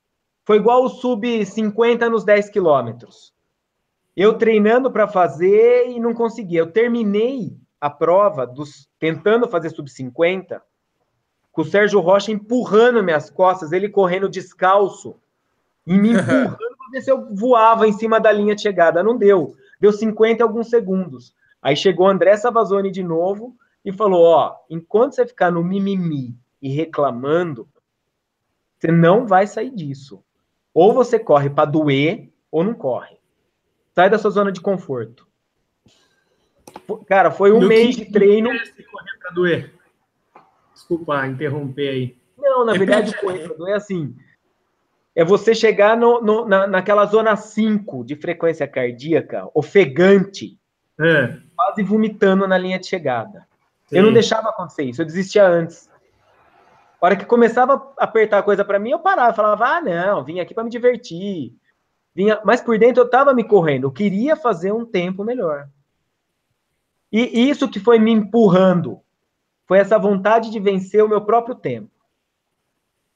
[0.45, 3.35] Foi igual o sub 50 nos 10 quilômetros.
[4.17, 6.57] Eu treinando para fazer e não consegui.
[6.57, 10.63] Eu terminei a prova dos tentando fazer sub 50
[11.57, 15.17] com o Sérgio Rocha empurrando minhas costas, ele correndo descalço
[15.87, 19.03] e me empurrando para ver se eu voava em cima da linha de chegada.
[19.03, 19.55] Não deu.
[19.81, 21.35] Deu 50 e alguns segundos.
[21.63, 26.37] Aí chegou o André Savazone de novo e falou: Ó, enquanto você ficar no mimimi
[26.61, 27.67] e reclamando,
[28.79, 30.23] você não vai sair disso.
[30.75, 33.17] Ou você corre para doer, ou não corre.
[33.95, 35.27] Sai da sua zona de conforto.
[37.07, 38.51] Cara, foi um mês de treino.
[38.51, 39.75] correr pra doer?
[40.73, 42.17] Desculpa interromper aí.
[42.39, 44.15] Não, na verdade, correr pra doer é assim.
[45.15, 50.59] É você chegar no, no- na, naquela zona 5 de frequência cardíaca, ofegante,
[51.01, 53.47] É, quase vomitando na linha de chegada.
[53.91, 54.15] Eu não sim.
[54.15, 55.89] deixava acontecer isso, eu desistia antes.
[57.01, 60.25] A hora que começava a apertar a coisa para mim, eu parava, falava, ah, não,
[60.25, 61.55] vim aqui para me divertir.
[62.15, 65.69] Vinha, mas por dentro eu tava me correndo, eu queria fazer um tempo melhor.
[67.13, 69.01] E isso que foi me empurrando,
[69.67, 71.91] foi essa vontade de vencer o meu próprio tempo.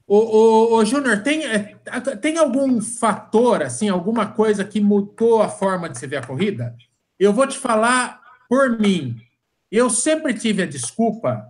[0.06, 1.76] Ô, ô, Júnior, tem, é,
[2.20, 6.74] tem algum fator, assim, alguma coisa que mudou a forma de você ver a corrida?
[7.16, 9.16] Eu vou te falar por mim.
[9.70, 11.46] Eu sempre tive a desculpa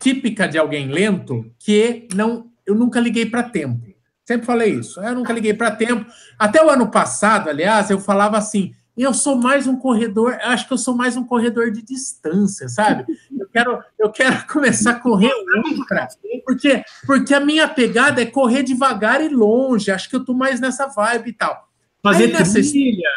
[0.00, 3.86] típica de alguém lento que não, eu nunca liguei para tempo.
[4.24, 5.00] Sempre falei isso.
[5.00, 6.10] Eu nunca liguei para tempo.
[6.36, 10.72] Até o ano passado, aliás, eu falava assim: eu sou mais um corredor, acho que
[10.72, 13.04] eu sou mais um corredor de distância, sabe?
[13.38, 15.32] Eu quero, eu quero começar a correr
[15.66, 16.08] ultra,
[16.44, 19.90] porque, porque a minha pegada é correr devagar e longe.
[19.90, 21.68] Acho que eu tô mais nessa vibe e tal.
[22.02, 23.08] Fazer Aí nessa- trilha.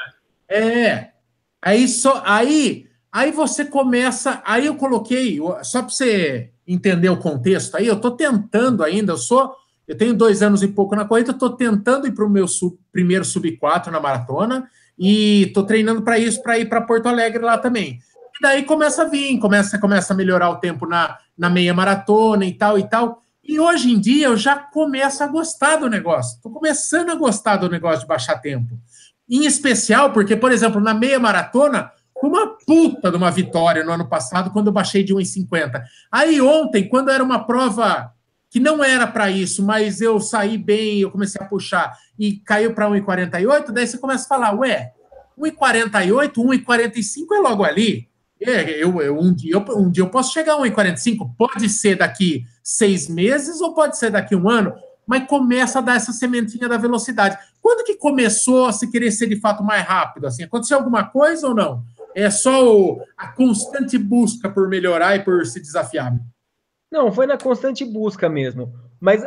[0.47, 1.09] É.
[1.61, 7.75] Aí só aí aí você começa, aí eu coloquei, só para você entender o contexto,
[7.77, 9.53] aí eu tô tentando ainda, eu sou,
[9.87, 12.47] eu tenho dois anos e pouco na corrida, eu tô tentando ir para o meu
[12.47, 17.07] sub- primeiro sub 4 na maratona e tô treinando para isso, para ir para Porto
[17.07, 17.99] Alegre lá também.
[18.41, 22.53] daí começa a vir, começa, começa a melhorar o tempo na, na meia maratona e
[22.53, 23.21] tal e tal.
[23.43, 26.37] E hoje em dia eu já começo a gostar do negócio.
[26.37, 28.79] Estou começando a gostar do negócio de baixar tempo.
[29.29, 34.07] Em especial porque, por exemplo, na meia maratona, uma puta de uma vitória no ano
[34.07, 35.83] passado, quando eu baixei de 1,50.
[36.11, 38.11] Aí ontem, quando era uma prova
[38.53, 42.71] que não era para isso, mas eu saí bem, eu comecei a puxar e caiu
[42.71, 44.93] para 1,48, daí você começa a falar, ué,
[45.35, 48.07] 1,48, 1,45 é logo ali.
[48.39, 51.33] É, eu, eu, um, dia, eu, um dia eu posso chegar a 1,45.
[51.35, 54.75] Pode ser daqui seis meses ou pode ser daqui um ano,
[55.07, 57.35] mas começa a dar essa sementinha da velocidade.
[57.59, 60.27] Quando que começou a se querer ser de fato mais rápido?
[60.27, 61.83] Assim, aconteceu alguma coisa ou não?
[62.13, 66.13] É só o, a constante busca por melhorar e por se desafiar?
[66.93, 68.71] Não, foi na constante busca mesmo.
[69.01, 69.25] Mas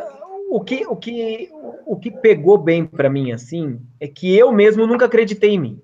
[0.49, 1.49] o que, o que,
[1.85, 5.81] o que pegou bem para mim assim é que eu mesmo nunca acreditei em mim.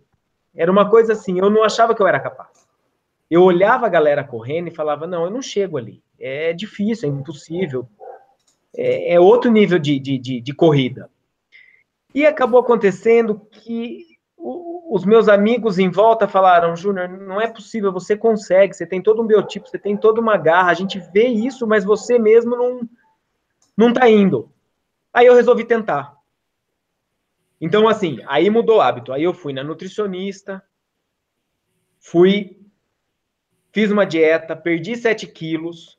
[0.56, 2.66] Era uma coisa assim, eu não achava que eu era capaz.
[3.30, 6.02] Eu olhava a galera correndo e falava: não, eu não chego ali.
[6.18, 7.86] É difícil, é impossível.
[8.74, 11.10] É, é outro nível de, de, de, de, corrida.
[12.16, 14.06] E acabou acontecendo que
[14.94, 19.24] os meus amigos em volta falaram: Júnior, não é possível, você consegue, você tem todo
[19.24, 22.88] um biotipo, você tem toda uma garra, a gente vê isso, mas você mesmo não,
[23.76, 24.52] não tá indo.
[25.12, 26.16] Aí eu resolvi tentar.
[27.60, 29.12] Então, assim, aí mudou o hábito.
[29.12, 30.62] Aí eu fui na nutricionista,
[32.00, 32.60] fui
[33.72, 35.98] fiz uma dieta, perdi 7 quilos,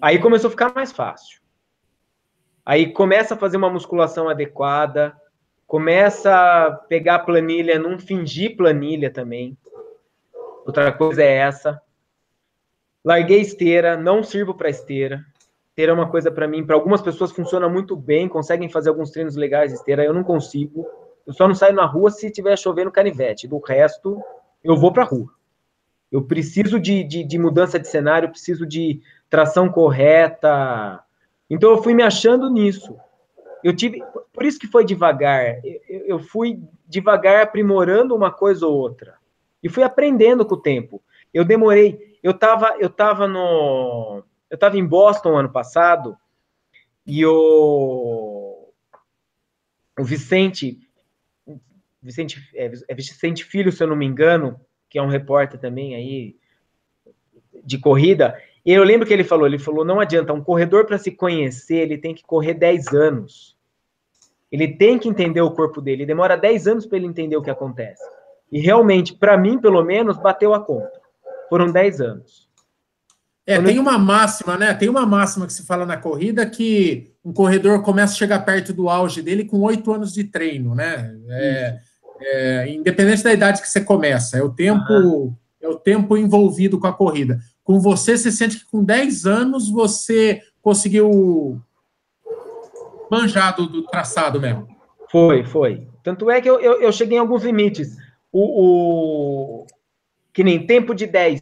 [0.00, 1.42] aí começou a ficar mais fácil.
[2.64, 5.14] Aí começa a fazer uma musculação adequada,
[5.74, 9.58] começa a pegar planilha, não fingir planilha também.
[10.64, 11.82] Outra coisa é essa.
[13.04, 15.26] Larguei esteira, não sirvo para esteira.
[15.70, 19.10] Esteira é uma coisa para mim, para algumas pessoas funciona muito bem, conseguem fazer alguns
[19.10, 20.86] treinos legais de esteira, eu não consigo.
[21.26, 23.48] Eu só não saio na rua se tiver chovendo canivete.
[23.48, 24.22] Do resto,
[24.62, 25.28] eu vou para rua.
[26.08, 31.02] Eu preciso de, de, de mudança de cenário, preciso de tração correta.
[31.50, 32.96] Então eu fui me achando nisso.
[33.64, 35.62] Eu tive, por isso que foi devagar.
[35.88, 39.16] Eu, fui devagar aprimorando uma coisa ou outra
[39.62, 41.02] e fui aprendendo com o tempo.
[41.32, 42.18] Eu demorei.
[42.22, 46.14] Eu estava, eu tava no, eu estava em Boston ano passado
[47.06, 48.68] e o,
[49.98, 50.78] o Vicente,
[52.02, 55.94] Vicente, é, é Vicente Filho, se eu não me engano, que é um repórter também
[55.94, 56.36] aí
[57.64, 60.98] de corrida, e eu lembro que ele falou, ele falou, não adianta, um corredor para
[60.98, 63.53] se conhecer, ele tem que correr 10 anos.
[64.54, 67.50] Ele tem que entender o corpo dele, demora 10 anos para ele entender o que
[67.50, 68.00] acontece.
[68.52, 70.92] E realmente, para mim, pelo menos, bateu a conta.
[71.50, 72.48] Foram 10 anos.
[73.44, 74.72] É, Quando tem uma máxima, né?
[74.72, 78.72] Tem uma máxima que se fala na corrida que um corredor começa a chegar perto
[78.72, 81.12] do auge dele com oito anos de treino, né?
[81.30, 81.78] É,
[82.20, 85.34] é, independente da idade que você começa, é o tempo, uhum.
[85.60, 87.40] é o tempo envolvido com a corrida.
[87.64, 91.60] Com você, você sente que com 10 anos você conseguiu
[93.14, 94.68] manjar do, do traçado mesmo.
[95.10, 95.88] Foi, foi.
[96.02, 97.96] Tanto é que eu, eu, eu cheguei em alguns limites.
[98.32, 99.66] O, o,
[100.32, 101.40] que nem tempo de 10,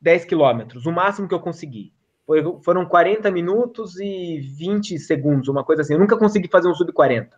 [0.00, 1.92] 10 quilômetros, o máximo que eu consegui.
[2.26, 5.94] Foi, foram 40 minutos e 20 segundos, uma coisa assim.
[5.94, 7.36] Eu nunca consegui fazer um sub 40.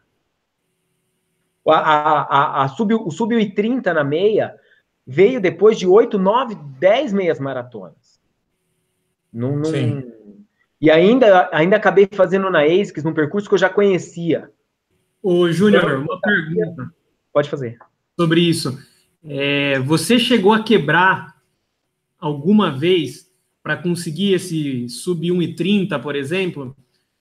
[1.69, 4.55] A, a, a, a sub, o sub-30 na meia
[5.07, 8.21] veio depois de 8, 9, 10 meias maratonas.
[9.33, 9.71] Não, não...
[10.83, 14.51] E ainda, ainda acabei fazendo na ASICS, num percurso que eu já conhecia.
[15.23, 16.93] Ô, Júnior, uma pergunta.
[17.33, 17.79] Pode fazer.
[18.19, 18.77] Sobre isso.
[19.25, 21.37] É, você chegou a quebrar
[22.19, 23.31] alguma vez
[23.63, 26.77] para conseguir esse sub 1,30, por exemplo?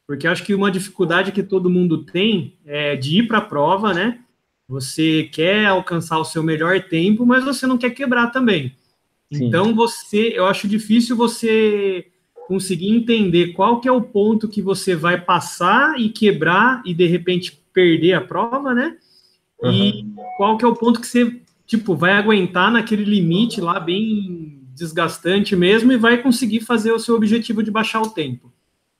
[0.08, 3.93] Porque acho que uma dificuldade que todo mundo tem é de ir para a prova,
[3.93, 4.21] né?
[4.67, 8.76] Você quer alcançar o seu melhor tempo, mas você não quer quebrar também.
[9.32, 9.45] Sim.
[9.45, 12.08] Então você, eu acho difícil você
[12.47, 17.06] conseguir entender qual que é o ponto que você vai passar e quebrar e de
[17.08, 18.97] repente perder a prova, né?
[19.62, 19.71] Uhum.
[19.71, 20.06] E
[20.38, 25.56] qual que é o ponto que você tipo vai aguentar naquele limite lá bem desgastante
[25.56, 28.51] mesmo e vai conseguir fazer o seu objetivo de baixar o tempo.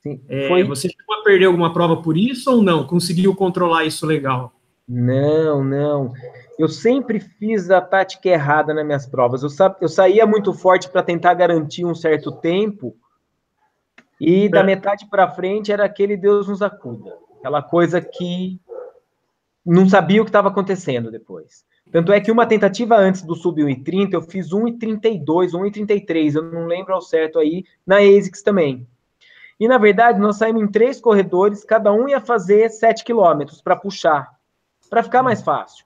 [0.02, 0.64] Sim, é, foi...
[0.64, 2.86] Você chegou a perder alguma prova por isso ou não?
[2.86, 4.54] Conseguiu controlar isso legal?
[4.88, 6.14] Não, não.
[6.58, 9.44] Eu sempre fiz a tática errada nas minhas provas.
[9.44, 12.96] Eu, sa eu saía muito forte para tentar garantir um certo tempo,
[14.24, 17.18] e da metade para frente era aquele Deus nos acuda.
[17.40, 18.60] Aquela coisa que
[19.66, 21.66] não sabia o que estava acontecendo depois.
[21.92, 26.66] Tanto é que uma tentativa antes do sub 1,30, eu fiz 1,32, 1,33, eu não
[26.66, 28.88] lembro ao certo aí, na ASICS também.
[29.60, 33.76] E na verdade, nós saímos em três corredores, cada um ia fazer 7 quilômetros para
[33.76, 34.40] puxar
[34.92, 35.86] para ficar mais fácil.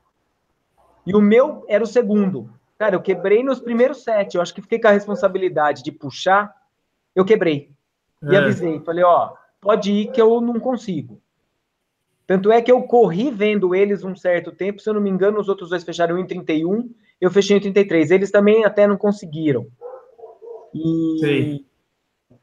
[1.06, 2.50] E o meu era o segundo.
[2.76, 4.36] Cara, eu quebrei nos primeiros sete.
[4.36, 6.52] Eu acho que fiquei com a responsabilidade de puxar.
[7.16, 7.72] Eu quebrei.
[8.30, 8.38] E É.
[8.38, 8.80] avisei.
[8.82, 11.22] Falei, ó, pode ir que eu não consigo.
[12.28, 14.82] Tanto é que eu corri vendo eles um certo tempo.
[14.82, 16.90] Se eu não me engano, os outros dois fecharam em 31.
[17.22, 18.10] Eu fechei em 33.
[18.12, 19.68] Eles também até não conseguiram.
[20.74, 21.18] E...
[21.20, 21.66] Sei.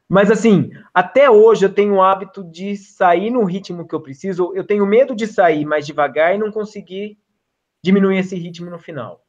[0.07, 4.51] Mas assim, até hoje eu tenho o hábito de sair no ritmo que eu preciso.
[4.55, 7.17] Eu tenho medo de sair mais devagar e não conseguir
[7.83, 9.21] diminuir esse ritmo no final.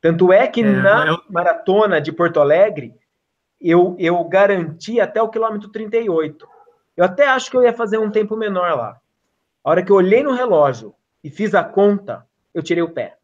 [0.00, 2.94] Tanto é que É, na eu- maratona de Porto Alegre,
[3.60, 6.46] eu, eu garanti até o quilômetro 38.
[6.96, 8.98] Eu até acho que eu ia fazer um tempo menor lá.
[9.64, 13.16] A hora que eu olhei no relógio e fiz a conta, eu tirei o pé.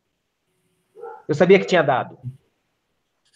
[1.29, 2.19] Eu sabia que tinha dado.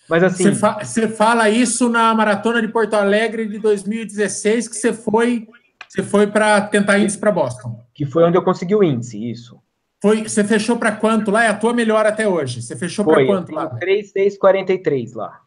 [0.09, 4.93] Mas assim, Você, fa- fala isso na maratona de Porto Alegre de 2016, que você
[4.93, 5.49] foi,
[5.89, 7.85] você foi para tentar índice para Boston.
[7.95, 9.61] que foi onde eu consegui o índice, isso.
[10.03, 11.45] Foi, você fechou para quanto lá?
[11.45, 12.63] É a tua melhor até hoje.
[12.63, 13.67] Você fechou para quanto lá?
[13.71, 15.41] 3,643 lá.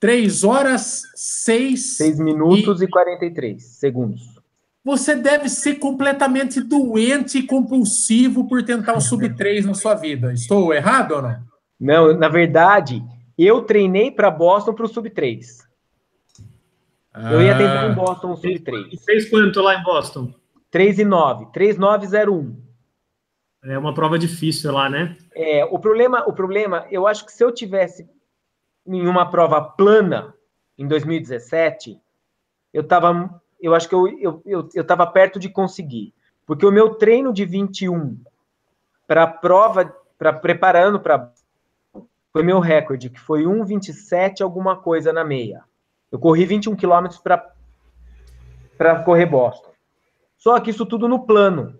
[0.00, 1.96] 3 horas 6.
[1.96, 4.22] 6 minutos e 43 segundos.
[4.84, 10.32] Você deve ser completamente doente e compulsivo por tentar o sub 3 na sua vida.
[10.32, 11.36] Estou errado ou não?
[11.78, 13.02] Não, na verdade,
[13.36, 15.58] eu treinei para Boston para o Sub 3.
[17.32, 19.04] Eu ia tentar em Ah, Boston o Sub E 3.
[19.04, 20.32] fez quanto lá em Boston?
[20.70, 22.56] 3 e 9, 3901.
[23.64, 25.16] É uma prova difícil lá, né?
[25.34, 28.08] É, o problema, o problema, eu acho que se eu tivesse
[28.86, 30.34] em uma prova plana
[30.78, 32.00] em 2017,
[32.72, 36.72] eu tava, eu acho que eu, eu, eu, eu tava perto de conseguir, porque o
[36.72, 38.18] meu treino de 21
[39.06, 41.32] para a prova, para preparando para
[42.32, 45.64] foi meu recorde, que foi 1:27 alguma coisa na meia.
[46.12, 47.50] Eu corri 21 quilômetros para
[48.76, 49.70] para correr Boston.
[50.36, 51.78] Só que isso tudo no plano.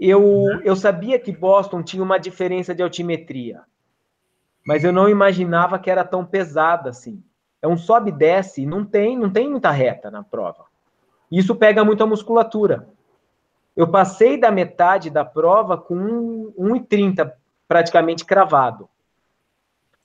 [0.00, 3.62] Eu, eu sabia que Boston tinha uma diferença de altimetria,
[4.66, 7.22] mas eu não imaginava que era tão pesada assim.
[7.60, 10.64] É um sobe e desce, não tem, não tem muita reta na prova.
[11.30, 12.88] Isso pega muito a musculatura.
[13.76, 17.32] Eu passei da metade da prova com 1,30
[17.66, 18.88] praticamente cravado.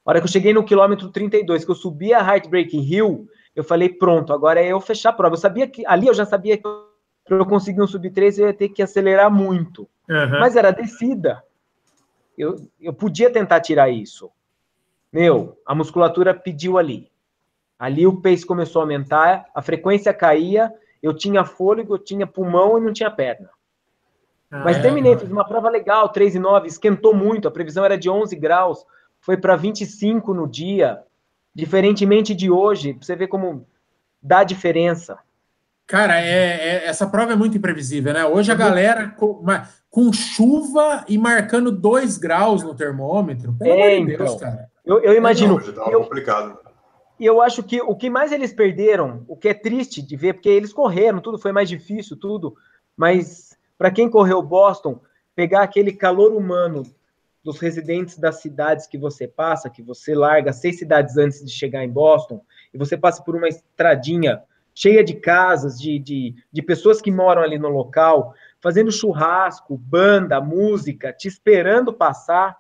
[0.06, 3.64] A hora que eu cheguei no quilômetro 32, que eu subi a Heartbreaking Hill, eu
[3.64, 5.36] falei, pronto, agora é eu fechar a prova.
[5.36, 8.48] Eu sabia que, ali eu já sabia que para eu conseguir um sub 3 eu
[8.48, 9.88] ia ter que acelerar muito.
[10.10, 10.40] Aham.
[10.40, 11.44] Mas era descida.
[12.36, 14.32] Eu, eu podia tentar tirar isso.
[15.12, 17.10] Meu, a musculatura pediu ali.
[17.78, 22.78] Ali o pace começou a aumentar, a frequência caía, eu tinha fôlego, eu tinha pulmão
[22.78, 23.50] e não tinha perna.
[24.52, 25.20] Ah, Mas é, terminei, não.
[25.20, 28.86] fiz uma prova legal, 3 e 9, esquentou muito, a previsão era de 11 graus,
[29.22, 31.02] foi para 25 no dia,
[31.56, 33.66] diferentemente de hoje, pra você ver como
[34.22, 35.18] dá diferença.
[35.88, 36.26] Cara, é,
[36.84, 38.26] é- essa prova é muito imprevisível, né?
[38.26, 39.44] Hoje a galera com,
[39.90, 43.54] com chuva e marcando 2 graus no termômetro.
[43.54, 44.40] Pelo É, amor de Deus, então.
[44.40, 44.70] cara.
[44.90, 46.58] Eu, eu imagino, Não, eu, complicado.
[47.20, 50.34] E eu acho que o que mais eles perderam, o que é triste de ver,
[50.34, 52.56] porque eles correram, tudo foi mais difícil, tudo,
[52.98, 55.00] mas para quem correu Boston,
[55.36, 56.82] pegar aquele calor humano
[57.44, 61.84] dos residentes das cidades que você passa, que você larga seis cidades antes de chegar
[61.84, 62.42] em Boston,
[62.74, 64.42] e você passa por uma estradinha
[64.74, 70.42] cheia de casas, de, de, de pessoas que moram ali no local, fazendo churrasco, banda,
[70.42, 72.58] música, te esperando passar.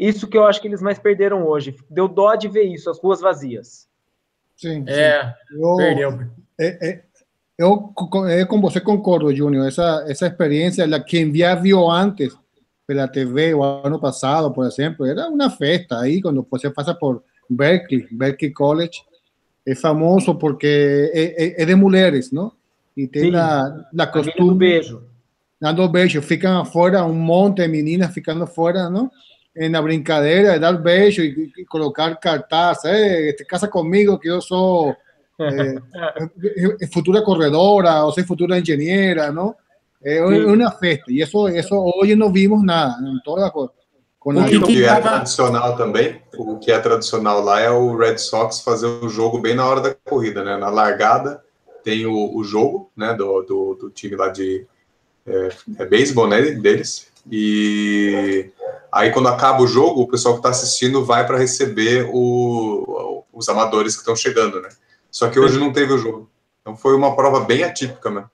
[0.00, 1.76] Isso que eu acho que eles mais perderam hoje.
[1.90, 3.86] Deu dó de ver isso, as ruas vazias.
[4.56, 6.20] Sim, É, eu, perdeu.
[6.58, 7.02] é, é,
[7.58, 7.92] eu
[8.28, 9.68] é com você concordo, Júnior.
[9.68, 12.34] Essa, essa experiência, quem já viu antes
[12.86, 17.22] pela TV o ano passado, por exemplo, era uma festa aí, quando você passa por
[17.48, 19.02] Berkeley, Berkeley College,
[19.66, 22.52] é famoso porque é, é- é de mulheres, não?
[22.96, 23.36] E tem Sim.
[23.36, 25.04] a, a costume beijo.
[25.60, 29.10] dando beijo, ficam afuera, um monte de meninas ficando fora, não?
[29.68, 34.40] Na brincadeira de dar beijo e, e colocar cartaz, eh, te casa comigo que eu
[34.40, 34.94] sou
[35.40, 35.74] eh,
[36.80, 39.54] eh, futura corredora, ou sei futura engenheira, não?
[40.02, 40.44] É Sim.
[40.46, 43.70] uma festa, e isso, isso hoje não vimos nada, não toda co-
[44.18, 47.70] com O a- que O que é tradicional também, o que é tradicional lá é
[47.70, 50.56] o Red Sox fazer o jogo bem na hora da corrida, né?
[50.56, 51.42] Na largada
[51.82, 54.64] tem o, o jogo, né, do, do, do time lá de
[55.26, 55.48] é,
[55.78, 57.10] é beisebol, né, deles.
[57.30, 58.50] E
[58.92, 63.48] aí quando acaba o jogo, o pessoal que está assistindo vai para receber o, os
[63.48, 64.68] amadores que estão chegando, né?
[65.10, 66.30] Só que hoje não teve o jogo.
[66.60, 68.24] Então foi uma prova bem atípica, né?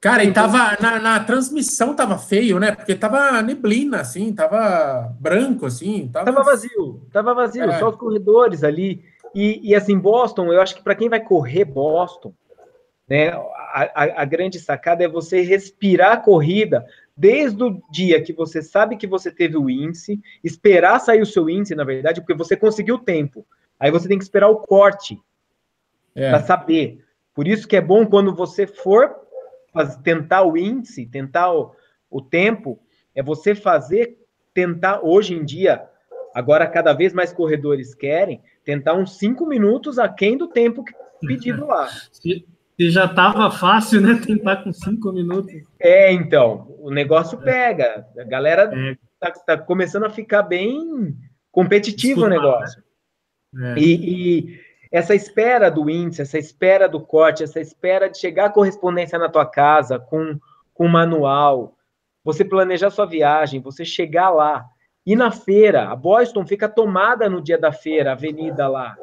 [0.00, 2.72] Cara, e tava na, na transmissão tava feio, né?
[2.72, 6.08] Porque tava neblina, assim, tava branco, assim.
[6.12, 7.78] Tava, Tava vazio, tava vazio, É.
[7.78, 9.04] só os corredores ali.
[9.32, 12.34] E, e assim, Boston, eu acho que para quem vai correr Boston,
[13.08, 13.30] Né?
[13.30, 16.84] A, a, a grande sacada é você respirar a corrida
[17.16, 21.48] desde o dia que você sabe que você teve o índice, esperar sair o seu
[21.48, 23.46] índice, na verdade, porque você conseguiu o tempo.
[23.78, 25.20] Aí você tem que esperar o corte
[26.14, 26.30] é.
[26.30, 27.04] para saber.
[27.34, 29.16] Por isso que é bom quando você for
[30.02, 31.74] tentar o índice, tentar o,
[32.10, 32.78] o tempo,
[33.14, 34.18] é você fazer,
[34.52, 35.88] tentar hoje em dia,
[36.34, 40.84] agora cada vez mais corredores querem, tentar uns cinco minutos aquém do tempo
[41.26, 41.88] pedido lá.
[42.10, 42.46] Se,
[42.76, 44.20] se já estava fácil, né?
[44.24, 45.52] Tentar com cinco minutos.
[45.78, 48.06] É, então, o negócio pega.
[48.18, 48.96] A galera é.
[49.20, 51.16] tá, tá começando a ficar bem
[51.50, 52.82] competitivo o negócio.
[53.52, 53.74] Né?
[53.74, 53.78] É.
[53.78, 53.94] E,
[54.40, 54.60] e
[54.90, 59.28] essa espera do índice, essa espera do corte, essa espera de chegar a correspondência na
[59.28, 60.38] tua casa com,
[60.74, 61.76] com manual,
[62.24, 64.64] você planejar sua viagem, você chegar lá.
[65.04, 68.96] E na feira, a Boston fica tomada no dia da feira, a avenida lá.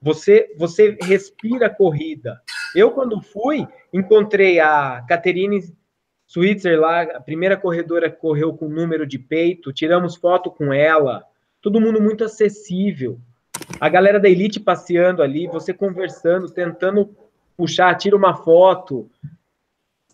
[0.00, 2.40] Você, você respira corrida.
[2.74, 5.60] Eu, quando fui, encontrei a Caterine
[6.26, 11.24] Switzer lá, a primeira corredora que correu com número de peito, tiramos foto com ela,
[11.60, 13.18] todo mundo muito acessível
[13.80, 17.14] a galera da elite passeando ali, você conversando, tentando
[17.56, 19.10] puxar, tira uma foto.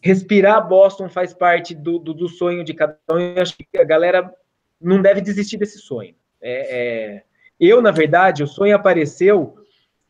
[0.01, 3.18] Respirar Boston faz parte do, do, do sonho de cada um.
[3.18, 4.32] Eu acho que a galera
[4.80, 6.14] não deve desistir desse sonho.
[6.41, 7.22] É, é...
[7.59, 9.57] Eu, na verdade, o sonho apareceu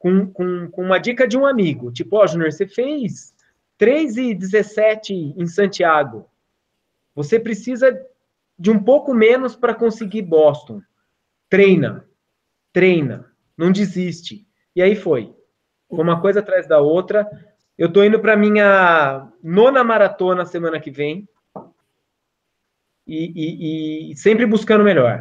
[0.04, 1.90] com, com, com uma dica de um amigo.
[1.90, 3.34] Tipo, ó, oh, você fez
[3.78, 6.28] 3 e 17 em Santiago.
[7.14, 7.98] Você precisa
[8.58, 10.82] de um pouco menos para conseguir Boston.
[11.48, 12.04] Treina
[12.74, 13.24] treina,
[13.56, 14.44] não desiste.
[14.76, 15.32] E aí foi.
[15.88, 17.26] Uma coisa atrás da outra.
[17.78, 21.26] Eu tô indo para minha nona maratona semana que vem.
[23.06, 25.20] E, e, e sempre buscando melhor.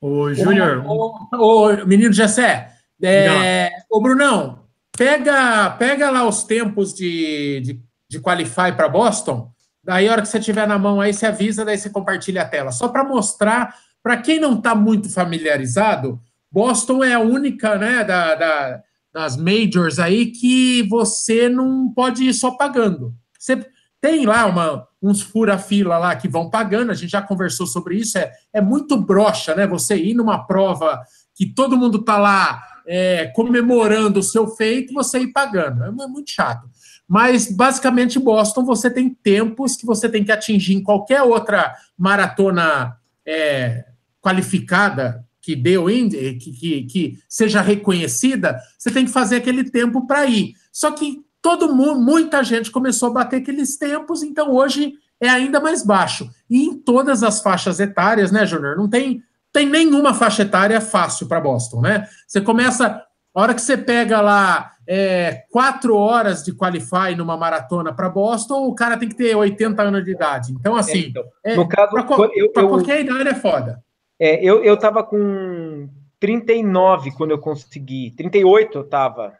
[0.00, 0.84] Ô, Júnior.
[0.84, 2.74] Ô, ô, ô, menino Jessé.
[3.02, 4.64] É, ô, Brunão,
[4.96, 9.50] pega, pega lá os tempos de, de, de Qualify para Boston.
[9.82, 12.48] Daí, a hora que você tiver na mão aí, você avisa, daí você compartilha a
[12.48, 12.70] tela.
[12.70, 16.20] Só para mostrar, para quem não está muito familiarizado,
[16.50, 18.82] Boston é a única, né, da, da,
[19.12, 23.14] das majors aí que você não pode ir só pagando.
[23.38, 23.64] Você
[24.00, 28.18] tem lá uma, uns fura-fila lá que vão pagando, a gente já conversou sobre isso,
[28.18, 29.66] é, é muito broxa, né?
[29.66, 31.00] Você ir numa prova
[31.34, 35.84] que todo mundo tá lá é, comemorando o seu feito, você ir pagando.
[35.84, 36.68] É, é muito chato.
[37.08, 42.96] Mas, basicamente, Boston, você tem tempos que você tem que atingir em qualquer outra maratona
[43.26, 43.84] é,
[44.20, 50.26] qualificada que deu que, que, que seja reconhecida, você tem que fazer aquele tempo para
[50.26, 50.54] ir.
[50.70, 55.60] Só que todo mundo, muita gente começou a bater aqueles tempos, então hoje é ainda
[55.60, 56.30] mais baixo.
[56.48, 58.76] E em todas as faixas etárias, né, Júnior?
[58.76, 59.22] Não tem,
[59.52, 62.06] tem nenhuma faixa etária fácil para Boston, né?
[62.26, 63.04] Você começa.
[63.32, 68.66] A hora que você pega lá é, quatro horas de qualify numa maratona para Boston,
[68.66, 70.52] o cara tem que ter 80 anos de idade.
[70.52, 73.84] Então, assim, é, então, é, no caso, para qualquer idade é foda.
[74.18, 75.88] É, eu, eu tava com
[76.18, 78.10] 39 quando eu consegui.
[78.16, 79.32] 38 eu tava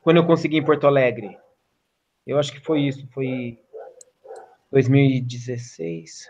[0.00, 1.36] quando eu consegui em Porto Alegre.
[2.26, 3.58] Eu acho que foi isso, foi
[4.70, 6.28] 2016.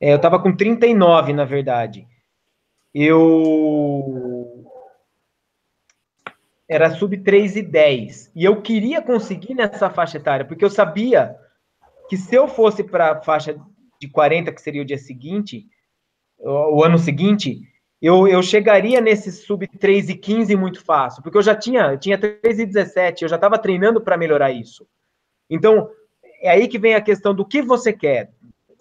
[0.00, 2.06] É, eu tava com 39, na verdade.
[2.94, 4.64] Eu
[6.68, 8.32] era sub 3 e 10.
[8.34, 11.34] E eu queria conseguir nessa faixa etária, porque eu sabia
[12.08, 13.58] que se eu fosse para a faixa
[14.00, 15.66] de 40, que seria o dia seguinte,
[16.38, 17.60] o, ano seguinte,
[18.00, 21.98] eu, eu chegaria nesse sub 3 e 15 muito fácil, porque eu já tinha, eu
[21.98, 24.86] tinha 3 e 17, eu já estava treinando para melhorar isso.
[25.50, 25.90] Então,
[26.40, 28.30] é aí que vem a questão do que você quer.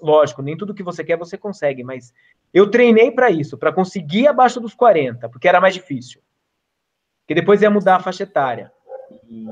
[0.01, 2.13] Lógico, nem tudo que você quer você consegue, mas
[2.53, 6.21] eu treinei para isso, para conseguir abaixo dos 40, porque era mais difícil.
[7.21, 8.71] Porque depois ia mudar a faixa etária.
[9.27, 9.45] E...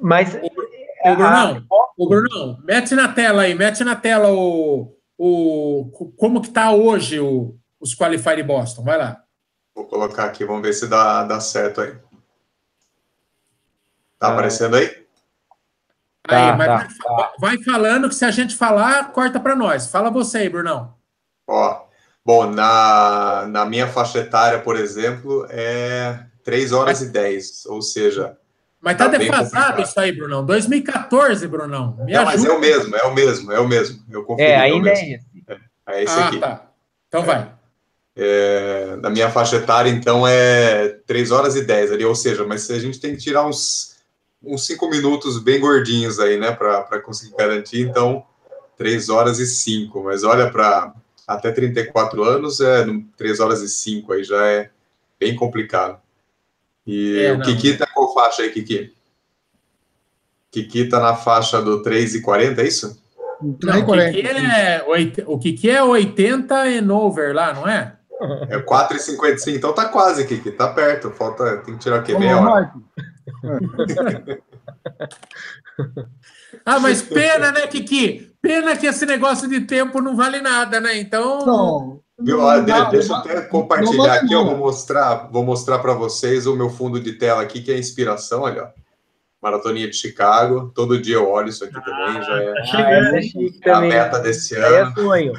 [0.00, 0.34] Mas.
[0.34, 1.76] Ô, Brunão, a...
[1.96, 7.18] ô, Brunão, mete na tela aí, mete na tela o, o, como que está hoje
[7.18, 8.82] o, os Qualify de Boston?
[8.84, 9.24] Vai lá.
[9.74, 11.92] Vou colocar aqui, vamos ver se dá, dá certo aí.
[14.18, 14.32] Tá ah.
[14.32, 14.99] aparecendo aí?
[16.28, 17.32] Aí, tá, mas tá, vai, tá.
[17.38, 19.90] vai, falando que se a gente falar, corta para nós.
[19.90, 20.94] Fala você aí, Brunão.
[21.48, 21.82] Ó,
[22.24, 28.36] bom, na, na minha faixa etária, por exemplo, é 3 horas e 10, ou seja,
[28.80, 30.44] mas tá, tá defasado isso aí, Brunão.
[30.44, 31.98] 2014, Brunão.
[31.98, 34.02] Me não, mas é o mesmo, é o mesmo, é o mesmo.
[34.10, 34.44] Eu confio.
[34.44, 35.20] É, ainda é, esse.
[35.46, 35.58] É,
[35.88, 36.38] é esse ah, aqui.
[36.38, 36.66] Tá.
[37.06, 37.52] Então vai.
[38.16, 42.70] É, na minha faixa etária, então, é 3 horas e 10 ali, ou seja, mas
[42.70, 43.96] a gente tem que tirar uns,
[44.42, 48.24] uns 5 minutos bem gordinhos aí, né, para conseguir garantir, então,
[48.76, 50.94] 3 horas e 5, mas olha, para
[51.26, 52.86] até 34 anos, é
[53.16, 54.70] 3 horas e 5 aí já é
[55.18, 55.98] bem complicado.
[56.86, 58.92] E é, o Kiki tá qual faixa aí, Kiki?
[60.50, 63.00] Kiki tá na faixa do 3,40, é isso?
[63.40, 64.84] Não, o, Kiki é,
[65.26, 67.96] o Kiki é 80 and over lá, não é?
[68.50, 71.10] É 4,55, então tá quase, Kiki, tá perto.
[71.10, 72.18] Falta, tem que tirar o quê?
[72.18, 72.72] Meia hora.
[76.64, 78.32] ah, mas pena, né, Kiki?
[78.40, 80.98] Pena que esse negócio de tempo não vale nada, né?
[80.98, 81.46] Então.
[81.46, 82.00] Não.
[82.18, 82.40] Viu?
[82.90, 87.00] Deixa eu até compartilhar aqui, eu vou mostrar, vou mostrar para vocês o meu fundo
[87.00, 88.72] de tela aqui, que é a inspiração, olha.
[89.42, 92.52] Maratoninha de Chicago, todo dia eu olho isso aqui ah, também, já é,
[93.62, 94.90] tá é a meta desse é ano.
[94.90, 95.32] É sonho.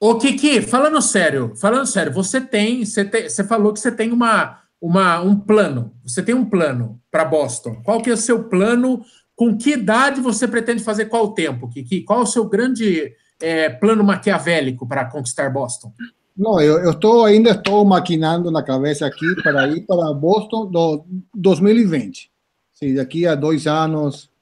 [0.00, 4.10] Ô, Kiki, falando sério, falando sério, você tem, você, tem, você falou que você tem
[4.10, 7.80] uma, uma, um plano, você tem um plano para Boston.
[7.84, 9.04] Qual que é o seu plano?
[9.36, 12.02] Com que idade você pretende fazer qual tempo, Kiki?
[12.02, 15.92] Qual é o seu grande é, plano maquiavélico para conquistar Boston?
[16.36, 21.04] Não, eu, eu estou ainda estou maquinando na cabeça aqui para ir para Boston do
[21.32, 22.28] 2020.
[22.72, 24.32] Sim, daqui a dois anos.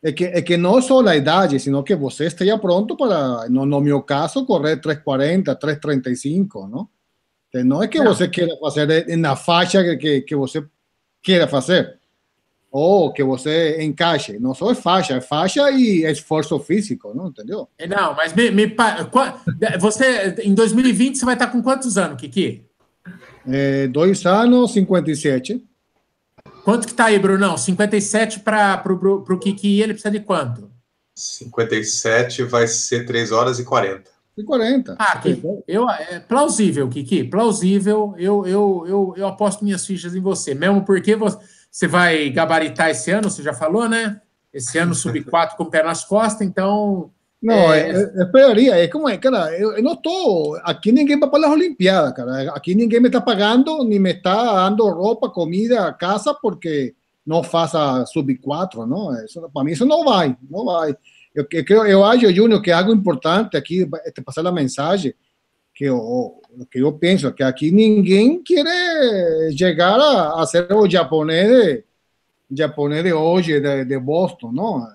[0.00, 3.66] É que, é que não só a idade, sino que você esteja pronto para, no,
[3.66, 6.88] no meu caso, correr 340, 335, não?
[7.64, 8.06] Não é que não.
[8.06, 10.64] você queira fazer na faixa que, que, você
[11.22, 11.98] queira fazer
[12.70, 14.38] ou que você encaixe.
[14.38, 17.68] Não só é faixa, é faixa e esforço físico, não entendeu?
[17.78, 18.76] É, não, mas me, me,
[19.80, 22.64] você em 2020 você vai estar com quantos anos, Kiki?
[23.48, 25.64] É, dois anos, 57.
[26.64, 27.56] Quanto que tá aí, Brunão?
[27.56, 30.68] 57 para o Kiki, ele precisa de quanto?
[31.14, 34.10] 57 vai ser 3 horas e 40.
[34.36, 34.96] E 40.
[34.98, 38.14] Ah, Kiki, eu, é plausível, Kiki, plausível.
[38.18, 43.10] Eu, eu, eu, eu aposto minhas fichas em você, mesmo porque você vai gabaritar esse
[43.10, 44.20] ano, você já falou, né?
[44.52, 47.10] Esse ano sub-4 com o pé nas costas, então.
[47.42, 48.74] Não, é, é, esperaria.
[48.76, 50.56] É como é, cara, eu, eu não estou.
[50.64, 52.50] Aqui ninguém vai para as Olimpíadas, cara.
[52.50, 56.94] Aqui ninguém me está pagando, nem me está dando roupa, comida, casa, porque
[57.26, 59.24] não faça sub-4, não?
[59.24, 60.94] Isso, para mim isso não vai, não vai.
[61.36, 65.14] Eu, eu, eu acho, Júnior, que é algo importante aqui, te passar a mensagem,
[65.74, 68.64] que eu, que eu penso, que aqui ninguém quer
[69.56, 71.84] chegar a, a ser o japonês de,
[72.58, 74.88] japonês de hoje, de, de Boston, não?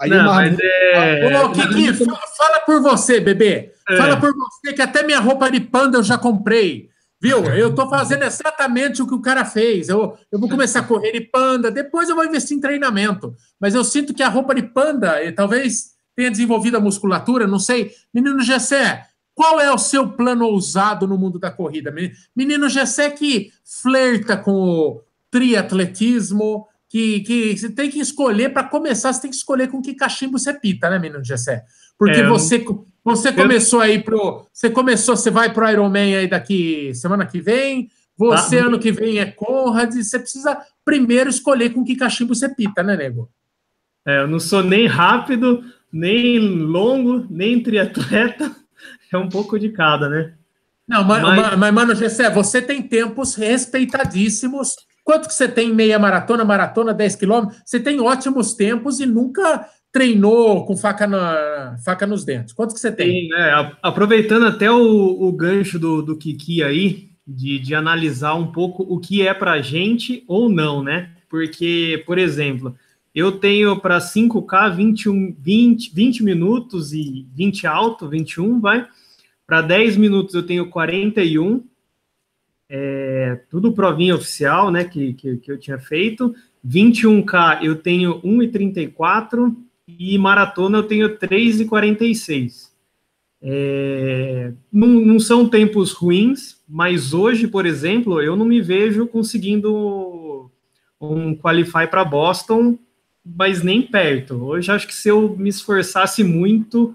[0.00, 0.34] Aí não, uma...
[0.36, 1.44] mas é...
[1.44, 3.70] Ô, Kiki, fala por você, bebê.
[3.86, 3.96] É.
[3.98, 6.88] Fala por você, que até minha roupa de panda eu já comprei.
[7.20, 7.44] Viu?
[7.44, 9.88] Eu estou fazendo exatamente o que o cara fez.
[9.88, 13.34] Eu, eu vou começar a correr de panda, depois eu vou investir em treinamento.
[13.60, 17.58] Mas eu sinto que a roupa de panda, e talvez tenha desenvolvido a musculatura, não
[17.58, 17.92] sei.
[18.12, 21.94] Menino Gessé, qual é o seu plano ousado no mundo da corrida?
[22.34, 29.12] Menino Gessé que flerta com o triatletismo, que, que você tem que escolher, para começar,
[29.12, 31.64] você tem que escolher com que cachimbo você pita, né, menino Gessé?
[31.96, 32.64] Porque é, você,
[33.04, 34.46] você começou aí pro.
[34.52, 37.90] Você começou, você vai pro Ironman aí daqui semana que vem.
[38.16, 39.94] Você, ah, ano que vem, é Conrad.
[39.94, 43.30] Você precisa primeiro escolher com que cachimbo você pita, né, nego?
[44.06, 48.54] É, eu não sou nem rápido, nem longo, nem triatleta
[49.12, 50.34] é um pouco de cada, né?
[50.86, 54.74] Não, mas, mas, mas mano, Gessé, você tem tempos respeitadíssimos.
[55.04, 57.60] Quanto que você tem em meia maratona, maratona, 10 quilômetros?
[57.64, 62.52] Você tem ótimos tempos e nunca treinou com faca, na, faca nos dentes.
[62.52, 63.22] Quanto que você tem?
[63.22, 63.72] Sim, né?
[63.82, 68.98] Aproveitando até o, o gancho do, do Kiki aí, de, de analisar um pouco o
[68.98, 71.10] que é para gente ou não, né?
[71.28, 72.74] Porque, por exemplo,
[73.14, 78.86] eu tenho para 5K 21, 20, 20 minutos e 20 alto, 21, vai.
[79.46, 81.64] Para 10 minutos eu tenho 41.
[82.72, 84.84] É, tudo provinha oficial, né?
[84.84, 86.32] Que, que, que eu tinha feito.
[86.64, 89.56] 21K eu tenho 1,34
[90.00, 92.70] e maratona eu tenho 3,46.
[93.42, 100.50] É, não, não são tempos ruins, mas hoje, por exemplo, eu não me vejo conseguindo
[101.00, 102.78] um qualify para Boston
[103.24, 104.34] mas nem perto.
[104.42, 106.94] Hoje acho que se eu me esforçasse muito,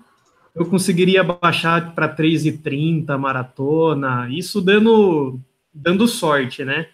[0.53, 5.39] eu conseguiria baixar para 3,30 maratona, isso dando,
[5.73, 6.87] dando sorte, né?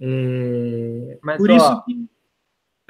[0.00, 2.06] É, mas, por ó, isso que.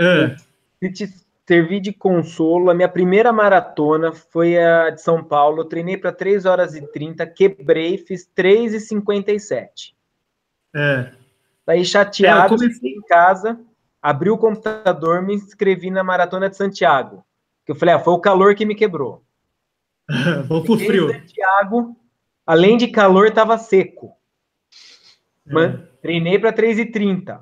[0.01, 0.37] Ah.
[0.83, 5.61] Se te servir de consolo, a minha primeira maratona foi a de São Paulo.
[5.61, 9.95] Eu treinei para 3 horas e 30, quebrei, fiz 3,57.
[10.75, 11.13] É.
[11.67, 12.91] Daí chateado, é, comecei...
[12.91, 13.59] em casa
[14.03, 17.25] abri o computador, me inscrevi na Maratona de Santiago.
[17.65, 19.25] Que eu falei, ah, foi o calor que me quebrou.
[20.49, 21.13] Vou pro frio.
[21.13, 21.97] Santiago,
[22.45, 24.13] além de calor, estava seco.
[25.47, 25.69] É.
[26.03, 27.41] Treinei para 3,30.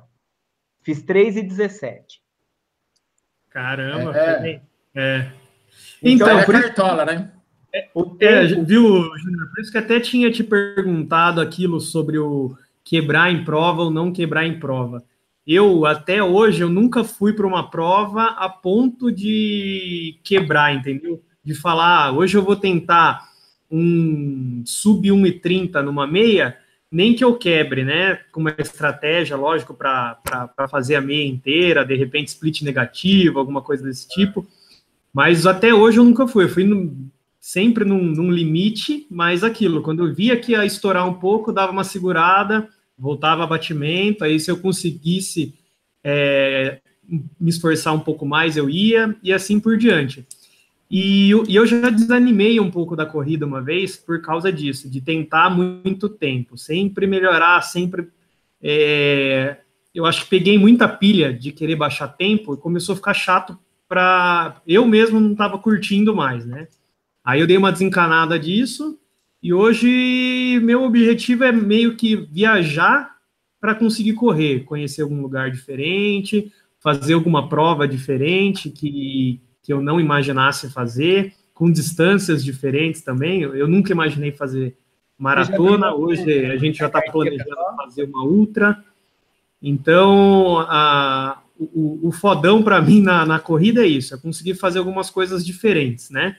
[0.83, 2.20] Fiz 3,17.
[3.51, 4.61] Caramba, é.
[4.95, 5.27] é.
[6.01, 7.31] Então, então é por cartola, né?
[7.73, 7.87] É,
[8.19, 8.85] é, viu,
[9.17, 9.49] Júnior?
[9.53, 14.11] Por isso que até tinha te perguntado aquilo sobre o quebrar em prova ou não
[14.11, 15.03] quebrar em prova.
[15.45, 21.21] eu até hoje eu nunca fui para uma prova a ponto de quebrar, entendeu?
[21.43, 23.29] De falar, ah, hoje eu vou tentar
[23.69, 26.57] um sub 1,30 numa meia,
[26.91, 28.15] nem que eu quebre, né?
[28.31, 33.83] Com uma estratégia, lógico, para fazer a meia inteira, de repente split negativo, alguma coisa
[33.83, 34.45] desse tipo.
[35.13, 36.43] Mas até hoje eu nunca fui.
[36.43, 41.07] Eu fui no, sempre num, num, limite, mas aquilo, quando eu via que ia estourar
[41.07, 42.67] um pouco, dava uma segurada,
[42.97, 45.55] voltava a batimento, aí se eu conseguisse
[46.03, 46.79] é,
[47.39, 50.25] me esforçar um pouco mais, eu ia, e assim por diante.
[50.93, 55.49] E, eu já desanimei um pouco da corrida uma vez por causa disso, de tentar
[55.49, 58.09] muito tempo, sempre melhorar, sempre.
[58.61, 59.59] É,
[59.95, 63.57] eu acho que peguei muita pilha de querer baixar tempo e começou a ficar chato
[63.87, 64.61] para.
[64.67, 66.67] Eu mesmo não estava curtindo mais, né?
[67.23, 68.99] Aí eu dei uma desencanada disso
[69.41, 73.15] e hoje meu objetivo é meio que viajar
[73.61, 79.99] para conseguir correr, conhecer algum lugar diferente, fazer alguma prova diferente que que eu não
[79.99, 83.41] imaginasse fazer, com distâncias diferentes também.
[83.41, 84.75] Eu, eu nunca imaginei fazer
[85.17, 88.83] maratona, hoje a gente já está planejando fazer uma ultra.
[89.61, 94.79] Então, a, o, o fodão para mim na, na corrida é isso, é conseguir fazer
[94.79, 96.35] algumas coisas diferentes, né?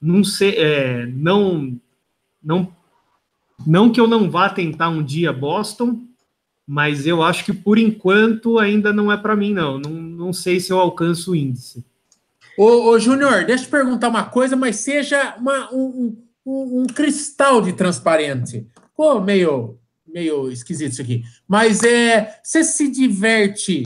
[0.00, 1.76] Não sei, é, não,
[2.42, 2.72] não,
[3.66, 6.06] não que eu não vá tentar um dia Boston,
[6.66, 9.78] mas eu acho que por enquanto ainda não é para mim, não.
[9.78, 10.12] não.
[10.22, 11.84] Não sei se eu alcanço o índice.
[12.56, 16.86] Ô, ô Júnior, deixa eu te perguntar uma coisa, mas seja uma, um, um, um,
[16.86, 18.66] cristal de transparente.
[18.94, 21.22] Pô, meio, meio esquisito isso aqui.
[21.48, 23.82] Mas é, você se diverte,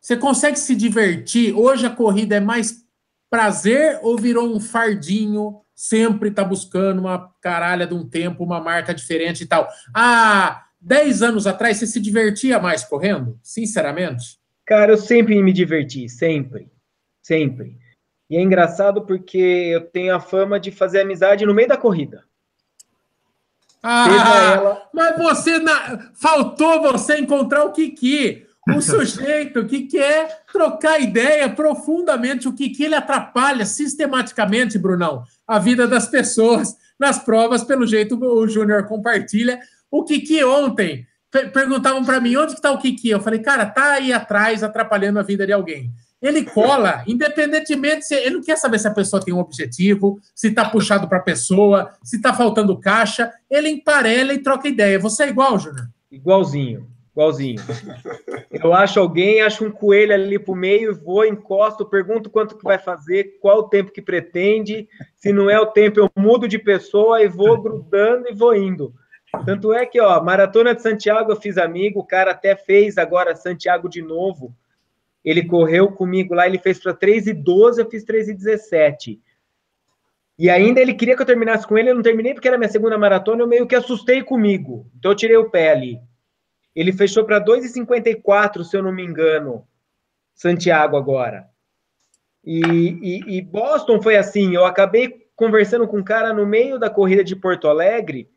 [0.00, 1.54] você consegue se divertir?
[1.54, 2.84] Hoje a corrida é mais
[3.28, 5.60] prazer ou virou um fardinho?
[5.74, 9.68] Sempre tá buscando uma caralha de um tempo, uma marca diferente e tal.
[9.94, 13.38] Há 10 anos atrás, você se divertia mais correndo?
[13.42, 14.38] Sinceramente?
[14.66, 16.70] Cara, eu sempre me diverti, sempre.
[17.22, 17.79] Sempre.
[18.30, 22.24] E é engraçado porque eu tenho a fama de fazer amizade no meio da corrida.
[23.82, 24.82] Ah, ela...
[24.94, 26.10] mas você na...
[26.14, 32.46] faltou você encontrar o Kiki, um sujeito que quer trocar ideia profundamente.
[32.46, 37.64] O Kiki ele atrapalha sistematicamente, Brunão, a vida das pessoas nas provas.
[37.64, 39.58] Pelo jeito o Júnior compartilha.
[39.90, 41.04] O Kiki ontem
[41.52, 43.08] perguntavam para mim onde está o Kiki.
[43.08, 45.90] Eu falei, cara, tá aí atrás atrapalhando a vida de alguém.
[46.20, 50.48] Ele cola, independentemente se ele não quer saber se a pessoa tem um objetivo, se
[50.48, 54.98] está puxado para a pessoa, se está faltando caixa, ele emparelha e troca ideia.
[54.98, 55.88] Você é igual, Júnior?
[56.12, 57.62] Igualzinho, igualzinho.
[58.50, 62.78] Eu acho alguém, acho um coelho ali pro meio, vou, encosto, pergunto quanto que vai
[62.78, 64.86] fazer, qual o tempo que pretende.
[65.16, 68.92] Se não é o tempo, eu mudo de pessoa e vou grudando e vou indo.
[69.46, 73.36] Tanto é que, ó, Maratona de Santiago eu fiz amigo, o cara até fez agora
[73.36, 74.54] Santiago de novo.
[75.24, 79.20] Ele correu comigo lá, ele fez para 3 e 12, eu fiz 3 e 17.
[80.38, 82.70] E ainda ele queria que eu terminasse com ele, eu não terminei porque era minha
[82.70, 84.90] segunda maratona, eu meio que assustei comigo.
[84.98, 86.00] Então eu tirei o pé ali.
[86.74, 89.66] Ele fechou para 2,54, se eu não me engano,
[90.34, 91.46] Santiago agora.
[92.42, 96.88] E, e, e, Boston foi assim, eu acabei conversando com um cara no meio da
[96.88, 98.30] corrida de Porto Alegre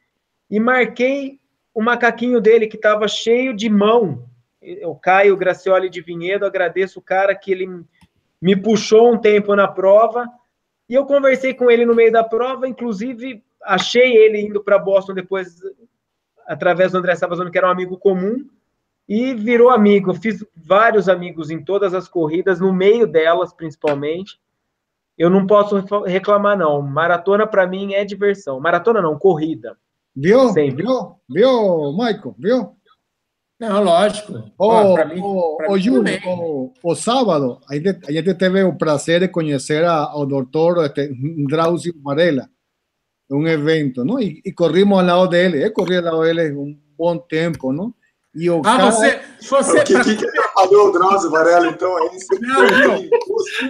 [0.52, 1.40] e marquei
[1.74, 4.28] o macaquinho dele que estava cheio de mão
[4.86, 7.68] o Caio Gracioli de Vinhedo, agradeço o cara que ele
[8.42, 10.28] me puxou um tempo na prova
[10.90, 15.14] e eu conversei com ele no meio da prova, inclusive achei ele indo para Boston
[15.14, 15.60] depois
[16.46, 18.46] através do André Sabazano, que era um amigo comum,
[19.08, 20.14] e virou amigo.
[20.14, 24.40] fiz vários amigos em todas as corridas, no meio delas principalmente.
[25.18, 26.82] Eu não posso reclamar não.
[26.82, 28.60] Maratona para mim é diversão.
[28.60, 29.78] Maratona não, corrida.
[30.16, 30.50] Viu?
[30.50, 30.84] Sempre.
[30.84, 31.16] Viu?
[31.30, 32.36] Viu, Michael?
[32.38, 32.76] Viu?
[33.64, 34.52] Não, lógico.
[34.58, 39.30] O, mim, o, o, Júlio, o, o, sábado, a gente, a teve o prazer de
[39.30, 41.14] conhecer ao doutor este,
[41.48, 42.50] Drauzio Varela,
[43.32, 44.20] um evento, não?
[44.20, 47.94] E, e corrimos ao lado dele, eu corri ao lado dele um bom tempo, não?
[48.36, 48.92] E o ah, cara...
[48.92, 50.04] você, você o que, pra...
[50.04, 52.00] que, que atrapalhou o Drauzio Varela, então?
[52.00, 52.28] É isso?
[52.42, 53.10] Não, viu?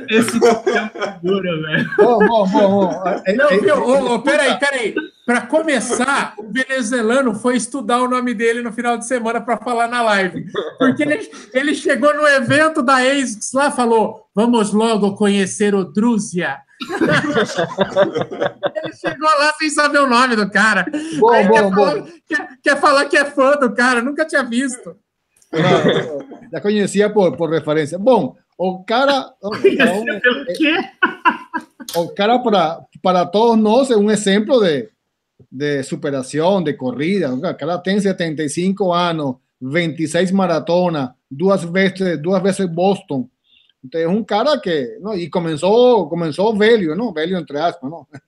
[0.09, 1.89] Esse é duro, velho.
[1.97, 3.03] Bom, bom, bom.
[3.35, 3.75] Não, viu?
[3.83, 4.95] Oh, oh, peraí, peraí.
[5.25, 9.87] Para começar, o venezuelano foi estudar o nome dele no final de semana para falar
[9.87, 10.45] na live.
[10.77, 16.57] Porque ele, ele chegou no evento da ASICS lá falou: vamos logo conhecer o Drúzia.
[18.75, 20.85] Ele chegou lá sem saber o nome do cara.
[21.19, 21.71] Bom, bom, quer, bom.
[21.71, 24.95] Falar, quer, quer, falar que é fã do cara, nunca tinha visto.
[25.51, 27.99] Não, já conhecia por, por referência.
[27.99, 29.33] Bom, o cara.
[29.41, 30.77] O, pelo quê?
[31.95, 34.89] O cara, para, para todos nós, é um exemplo de,
[35.51, 37.33] de superação, de corrida.
[37.33, 43.29] O cara tem 75 anos, 26 maratonas, duas vezes, duas vezes Boston.
[43.83, 47.11] Então, é um cara que, não, e começou, começou velho, não?
[47.11, 48.07] Velho entre aspas, não?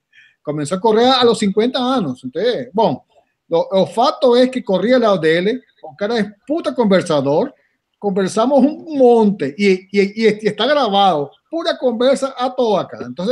[0.44, 2.22] Começou a correr a los 50 anos.
[2.24, 2.42] Então,
[2.72, 3.02] bom,
[3.50, 7.52] o, o fato é que corria ao lado dele, o cara é puta conversador,
[7.98, 13.06] conversamos um monte e, e, e, está gravado, pura conversa a toda, cara.
[13.10, 13.26] Então,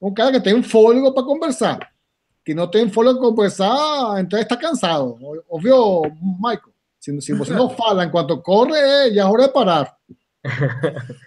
[0.00, 1.78] um cara que tem um fôlego para conversar,
[2.44, 5.16] que não tem fôlego para conversar, então está cansado.
[5.48, 6.02] Ouviu,
[6.38, 6.74] Michael?
[7.00, 9.97] Se, se você não fala enquanto corre, já é hora de parar.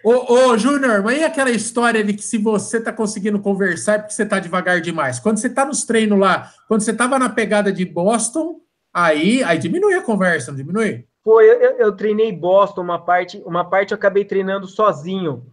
[0.03, 3.97] Ô, ô Júnior, mas e aquela história de que se você tá conseguindo conversar é
[3.99, 5.19] porque você tá devagar demais?
[5.19, 8.61] Quando você tá nos treinos lá, quando você tava na pegada de Boston,
[8.93, 11.05] aí, aí diminui a conversa, não diminui?
[11.23, 15.45] Foi, eu, eu treinei Boston, uma parte, uma parte eu acabei treinando sozinho.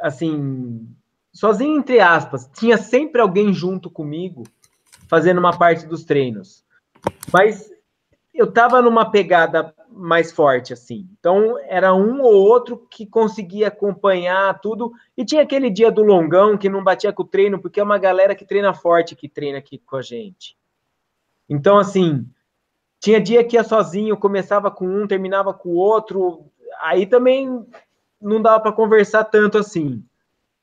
[0.00, 0.86] Assim,
[1.32, 2.50] sozinho entre aspas.
[2.54, 4.42] Tinha sempre alguém junto comigo
[5.08, 6.64] fazendo uma parte dos treinos.
[7.32, 7.70] Mas
[8.34, 11.08] eu tava numa pegada mais forte, assim.
[11.18, 14.92] Então, era um ou outro que conseguia acompanhar tudo.
[15.16, 17.98] E tinha aquele dia do longão que não batia com o treino, porque é uma
[17.98, 20.56] galera que treina forte que treina aqui com a gente.
[21.48, 22.26] Então, assim,
[23.00, 26.46] tinha dia que ia sozinho, começava com um, terminava com o outro.
[26.80, 27.66] Aí também
[28.20, 30.04] não dava para conversar tanto assim.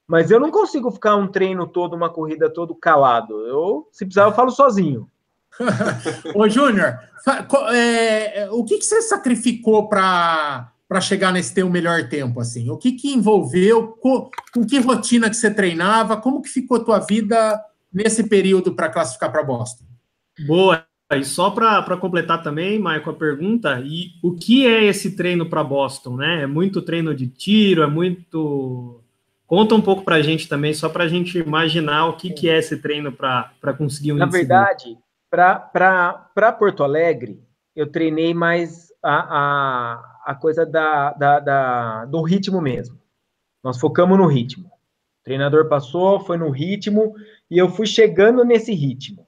[0.07, 3.45] Mas eu não consigo ficar um treino todo, uma corrida todo calado.
[3.45, 5.07] Eu, se precisar, eu falo sozinho.
[6.35, 6.99] Ô, Júnior,
[7.73, 12.67] é, o que, que você sacrificou para para chegar nesse teu melhor tempo, assim?
[12.71, 13.89] O que que envolveu?
[13.89, 16.17] Com, com, que rotina que você treinava?
[16.17, 19.85] Como que ficou a tua vida nesse período para classificar para Boston?
[20.47, 20.83] Boa.
[21.11, 25.63] E só para completar também, Maicon, a pergunta, e o que é esse treino para
[25.63, 26.43] Boston, né?
[26.43, 29.01] É muito treino de tiro, é muito...
[29.45, 32.49] Conta um pouco para a gente também, só para a gente imaginar o que, que
[32.49, 34.97] é esse treino para conseguir um Na verdade,
[35.29, 37.43] para Porto Alegre,
[37.75, 42.99] eu treinei mais a, a, a coisa da, da, da, do ritmo mesmo.
[43.63, 44.67] Nós focamos no ritmo.
[44.67, 47.15] O treinador passou, foi no ritmo,
[47.49, 49.27] e eu fui chegando nesse ritmo.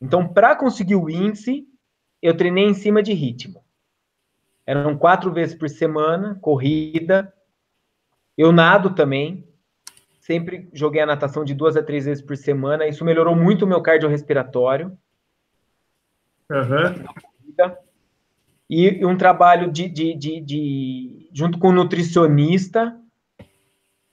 [0.00, 1.66] Então, para conseguir o índice,
[2.20, 3.64] eu treinei em cima de ritmo.
[4.66, 7.32] Eram quatro vezes por semana, corrida.
[8.36, 9.48] Eu nado também,
[10.26, 12.88] Sempre joguei a natação de duas a três vezes por semana.
[12.88, 14.98] Isso melhorou muito o meu cardiorrespiratório.
[16.50, 17.70] Uhum.
[18.68, 23.00] E um trabalho de, de, de, de junto com nutricionista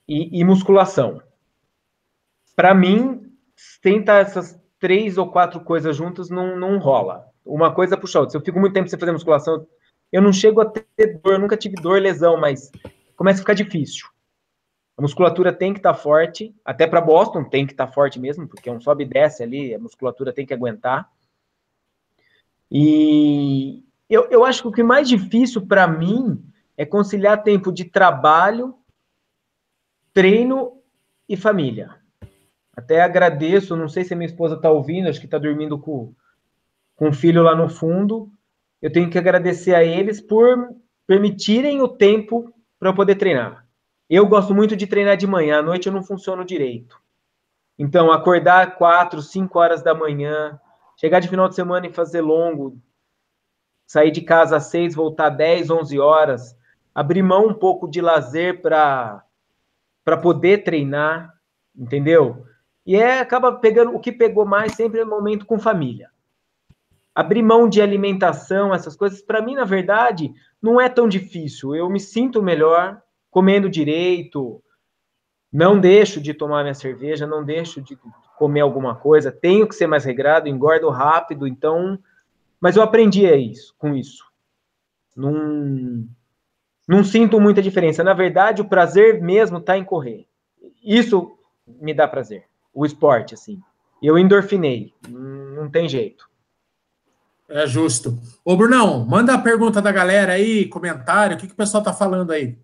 [0.07, 1.19] e, e musculação.
[2.55, 3.33] Para mim,
[3.81, 7.25] tentar essas três ou quatro coisas juntas não, não rola.
[7.43, 8.33] Uma coisa puxa outra.
[8.33, 9.65] Se eu fico muito tempo sem fazer musculação,
[10.11, 12.71] eu não chego a ter dor, eu nunca tive dor, lesão, mas
[13.15, 14.12] começa a ficar difícil.
[14.97, 18.19] A musculatura tem que estar tá forte, até para Boston tem que estar tá forte
[18.19, 21.09] mesmo, porque é um sobe e desce ali, a musculatura tem que aguentar.
[22.71, 26.43] E eu, eu acho que o que mais difícil para mim
[26.77, 28.75] é conciliar tempo de trabalho,
[30.13, 30.81] treino
[31.27, 31.95] e família.
[32.75, 36.13] Até agradeço, não sei se a minha esposa está ouvindo, acho que está dormindo com,
[36.95, 38.31] com o filho lá no fundo.
[38.81, 40.75] Eu tenho que agradecer a eles por
[41.05, 43.62] permitirem o tempo para eu poder treinar.
[44.09, 47.01] Eu gosto muito de treinar de manhã, à noite eu não funciono direito.
[47.77, 50.59] Então, acordar quatro, cinco horas da manhã,
[50.95, 52.77] chegar de final de semana e fazer longo,
[53.85, 56.57] sair de casa às seis, voltar às 10, 11 horas,
[56.93, 59.23] abrir mão um pouco de lazer para
[60.03, 61.33] para poder treinar,
[61.73, 62.45] entendeu?
[62.85, 66.09] E é acaba pegando o que pegou mais sempre é o momento com família.
[67.15, 71.75] Abrir mão de alimentação, essas coisas, para mim, na verdade, não é tão difícil.
[71.75, 73.02] Eu me sinto melhor,
[73.33, 74.63] comendo direito,
[75.51, 77.97] não deixo de tomar minha cerveja, não deixo de
[78.37, 81.97] comer alguma coisa, tenho que ser mais regrado, engordo rápido, então.
[82.61, 84.23] Mas eu aprendi a isso, com isso.
[85.17, 86.07] Não,
[86.87, 88.03] não sinto muita diferença.
[88.03, 90.27] Na verdade, o prazer mesmo está em correr.
[90.83, 91.35] Isso
[91.67, 92.45] me dá prazer.
[92.71, 93.59] O esporte, assim.
[94.01, 94.93] Eu endorfinei.
[95.09, 96.29] Não tem jeito.
[97.49, 98.19] É justo.
[98.45, 101.35] Ô, Brunão, manda a pergunta da galera aí, comentário.
[101.35, 102.57] O que, que o pessoal tá falando aí?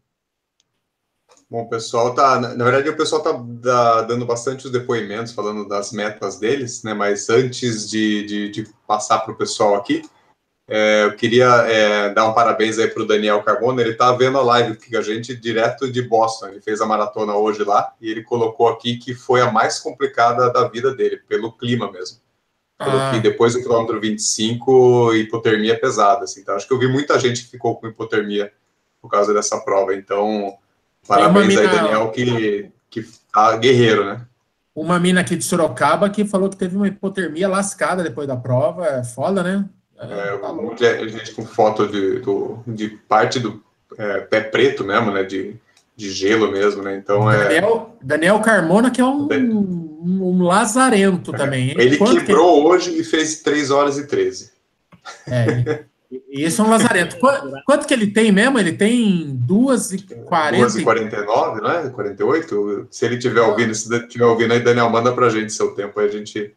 [1.50, 5.68] Bom, o pessoal tá, na verdade, o pessoal tá da, dando bastante os depoimentos, falando
[5.68, 6.94] das metas deles, né?
[6.94, 10.04] Mas antes de, de, de passar para o pessoal aqui,
[10.68, 13.82] é, eu queria é, dar um parabéns aí para o Daniel Carbona.
[13.82, 16.50] Ele tá vendo a live com a gente direto de Boston.
[16.50, 20.54] Ele fez a maratona hoje lá e ele colocou aqui que foi a mais complicada
[20.54, 22.20] da vida dele, pelo clima mesmo.
[22.78, 23.12] Ah.
[23.12, 26.24] que depois do quilômetro 25, hipotermia pesada.
[26.24, 26.42] Assim.
[26.42, 28.54] Então, acho que eu vi muita gente que ficou com hipotermia
[29.02, 29.96] por causa dessa prova.
[29.96, 30.58] Então,
[31.10, 33.04] Parabéns mina, aí, Daniel, que, que
[33.34, 34.22] tá guerreiro, né?
[34.76, 38.86] Uma mina aqui de Sorocaba que falou que teve uma hipotermia lascada depois da prova.
[38.86, 39.66] É foda, né?
[39.98, 43.60] É, muita gente com foto de, do, de parte do
[43.98, 45.24] é, pé preto mesmo, né?
[45.24, 45.56] De,
[45.96, 46.96] de gelo mesmo, né?
[46.96, 47.44] Então é.
[47.44, 51.72] Daniel, Daniel Carmona, que é um, um, um lazarento também.
[51.72, 51.76] Hein?
[51.80, 52.68] Ele Quanto quebrou que...
[52.68, 54.52] hoje e fez 3 horas e 13.
[55.28, 57.18] É, e esse é um lazarento.
[57.18, 58.58] Quanto, quanto, que ele tem mesmo?
[58.58, 60.58] Ele tem 2 e 40...
[60.58, 61.90] 2 e 49, não é?
[61.90, 62.88] 48?
[62.90, 66.08] Se ele tiver ouvindo, se tiver ouvindo aí, Daniel, manda pra gente seu tempo, aí
[66.08, 66.56] a gente...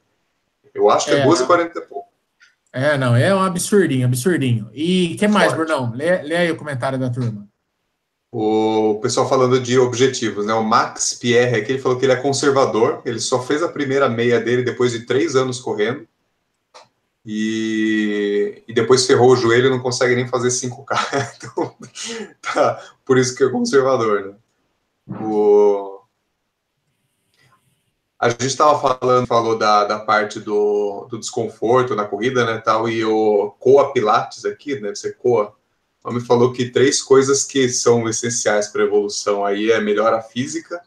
[0.74, 2.08] Eu acho que é, é 2 e 40 e pouco.
[2.72, 4.70] É, não, é um absurdinho, absurdinho.
[4.72, 5.66] E o que mais, Forte.
[5.66, 5.92] Brunão?
[5.94, 7.46] Lê, lê aí o comentário da turma.
[8.34, 10.54] O pessoal falando de objetivos, né?
[10.54, 14.08] O Max Pierre aqui, ele falou que ele é conservador, ele só fez a primeira
[14.08, 16.08] meia dele depois de três anos correndo.
[17.26, 18.31] E,
[18.66, 21.36] e depois ferrou o joelho não consegue nem fazer 5K.
[21.36, 21.76] então,
[22.40, 24.34] tá, por isso que é conservador, né?
[25.20, 26.00] O,
[28.22, 32.88] a gente estava falando, falou da, da parte do, do desconforto na corrida, né, tal,
[32.88, 35.52] e o Coa Pilates aqui, deve ser Coa,
[36.06, 40.80] me falou que três coisas que são essenciais para a evolução aí é melhora física,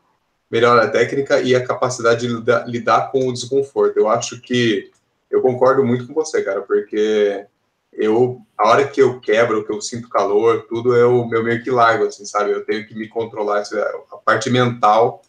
[0.49, 3.97] melhora técnica e a capacidade de lidar, lidar com o desconforto.
[3.97, 4.91] Eu acho que
[5.35, 7.45] eu concordo muito com você, cara, porque
[7.91, 11.69] eu, a hora que eu quebro, que eu sinto calor, tudo eu, eu meio que
[11.69, 12.51] largo, assim, sabe?
[12.51, 15.21] Eu tenho que me controlar, a parte mental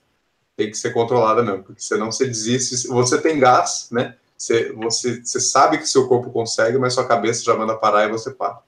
[0.57, 4.15] tem que ser controlada mesmo, porque senão você desiste, você tem gás, né?
[4.39, 8.11] Você, você, você sabe que seu corpo consegue, mas sua cabeça já manda parar e
[8.11, 8.61] você para.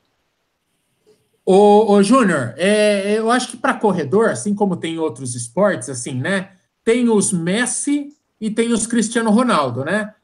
[1.46, 6.14] Ô, ô Júnior, é, eu acho que para corredor, assim como tem outros esportes, assim,
[6.14, 6.52] né?
[6.84, 10.14] Tem os Messi e tem os Cristiano Ronaldo, né?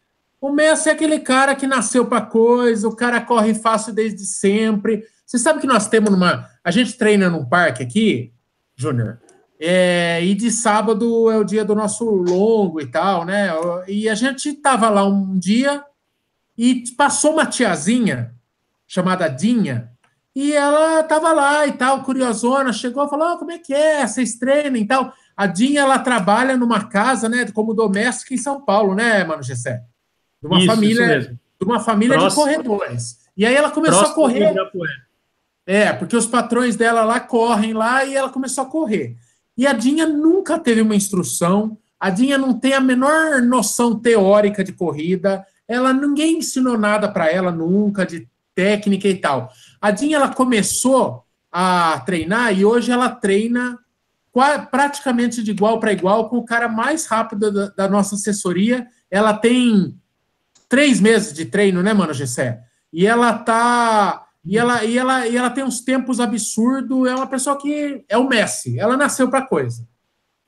[0.44, 5.02] O Messi é aquele cara que nasceu para coisa, o cara corre fácil desde sempre.
[5.24, 6.46] Você sabe que nós temos numa.
[6.62, 8.30] A gente treina num parque aqui,
[8.76, 9.22] Júnior,
[9.58, 13.48] é, e de sábado é o dia do nosso longo e tal, né?
[13.88, 15.82] E a gente tava lá um dia
[16.58, 18.34] e passou uma tiazinha
[18.86, 19.92] chamada Dinha,
[20.36, 24.06] e ela tava lá e tal, curiosona, chegou e falou: oh, como é que é?
[24.06, 25.10] Vocês treinam e tal.
[25.34, 29.82] A Dinha, ela trabalha numa casa, né, como doméstica em São Paulo, né, Mano Gessé?
[30.44, 33.18] De uma isso, família, isso de uma família de corredores.
[33.36, 34.54] E aí ela começou Próximo a correr.
[35.66, 39.16] É, porque os patrões dela lá correm lá e ela começou a correr.
[39.56, 44.62] E a Dinha nunca teve uma instrução, a Dinha não tem a menor noção teórica
[44.62, 49.50] de corrida, ela ninguém ensinou nada para ela nunca de técnica e tal.
[49.80, 53.78] A Dinha ela começou a treinar e hoje ela treina
[54.70, 58.86] praticamente de igual para igual com o cara mais rápido da, da, nossa assessoria.
[59.08, 59.96] Ela tem
[60.68, 62.60] três meses de treino, né, mano, Gessé?
[62.92, 64.26] E ela tá.
[64.44, 67.08] E ela, e, ela, e ela tem uns tempos absurdos.
[67.08, 68.78] É uma pessoa que é o Messi.
[68.78, 69.86] Ela nasceu para coisa.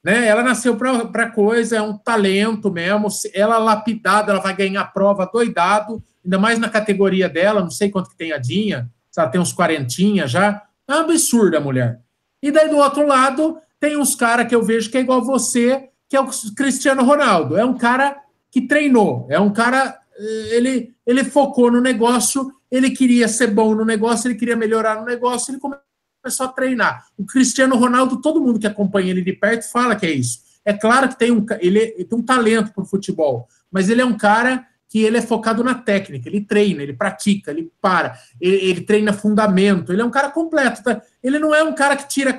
[0.05, 0.27] Né?
[0.27, 3.09] Ela nasceu para coisa, é um talento mesmo.
[3.35, 7.61] Ela lapidada, ela vai ganhar prova doidado, ainda mais na categoria dela.
[7.61, 10.62] Não sei quanto que tem a Dinha, se ela tem uns quarentinha já.
[10.87, 12.01] É uma absurda a mulher.
[12.41, 15.89] E daí do outro lado, tem uns caras que eu vejo que é igual você,
[16.09, 17.57] que é o Cristiano Ronaldo.
[17.57, 18.17] É um cara
[18.51, 19.99] que treinou, é um cara.
[20.19, 25.07] Ele, ele focou no negócio, ele queria ser bom no negócio, ele queria melhorar no
[25.07, 27.07] negócio, ele começou a treinar.
[27.17, 30.41] O Cristiano Ronaldo, todo mundo que acompanha ele de perto fala que é isso.
[30.64, 34.01] É claro que tem um, ele, ele tem um talento para o futebol, mas ele
[34.01, 38.16] é um cara que ele é focado na técnica, ele treina, ele pratica, ele para,
[38.41, 41.03] ele, ele treina fundamento, ele é um cara completo, tá?
[41.22, 42.37] Ele não é um cara que tira,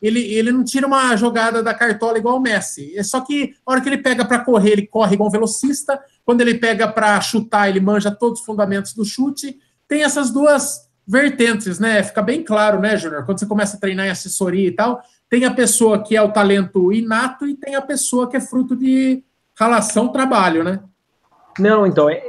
[0.00, 2.96] ele, ele não tira uma jogada da cartola igual o Messi.
[2.96, 5.98] É só que a hora que ele pega para correr, ele corre igual um velocista,
[6.24, 9.58] quando ele pega para chutar, ele manja todos os fundamentos do chute.
[9.88, 12.02] Tem essas duas vertentes, né?
[12.02, 13.24] Fica bem claro, né, Júnior?
[13.24, 16.30] Quando você começa a treinar em assessoria e tal, tem a pessoa que é o
[16.30, 19.24] talento inato e tem a pessoa que é fruto de
[19.58, 20.80] relação trabalho, né?
[21.58, 22.22] Não, então, é,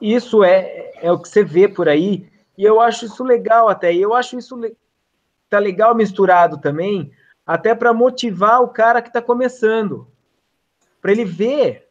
[0.00, 3.92] isso é, é o que você vê por aí, e eu acho isso legal até,
[3.92, 4.58] e eu acho isso
[5.48, 7.10] tá legal misturado também,
[7.46, 10.06] até para motivar o cara que está começando,
[11.00, 11.88] para ele ver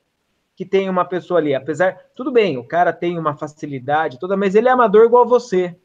[0.55, 4.55] que tem uma pessoa ali, apesar, tudo bem, o cara tem uma facilidade toda, mas
[4.55, 5.75] ele é amador igual você.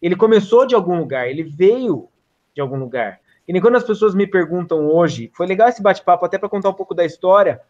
[0.00, 2.08] Ele começou de algum lugar, ele veio
[2.54, 3.20] de algum lugar.
[3.46, 6.74] E quando as pessoas me perguntam hoje, foi legal esse bate-papo até para contar um
[6.74, 7.60] pouco da história.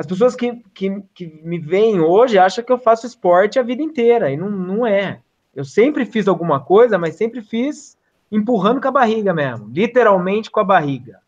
[0.00, 3.82] As pessoas que, que, que me veem hoje acham que eu faço esporte a vida
[3.82, 5.20] inteira, e não, não é.
[5.54, 7.98] Eu sempre fiz alguma coisa, mas sempre fiz
[8.32, 11.20] empurrando com a barriga mesmo, literalmente com a barriga.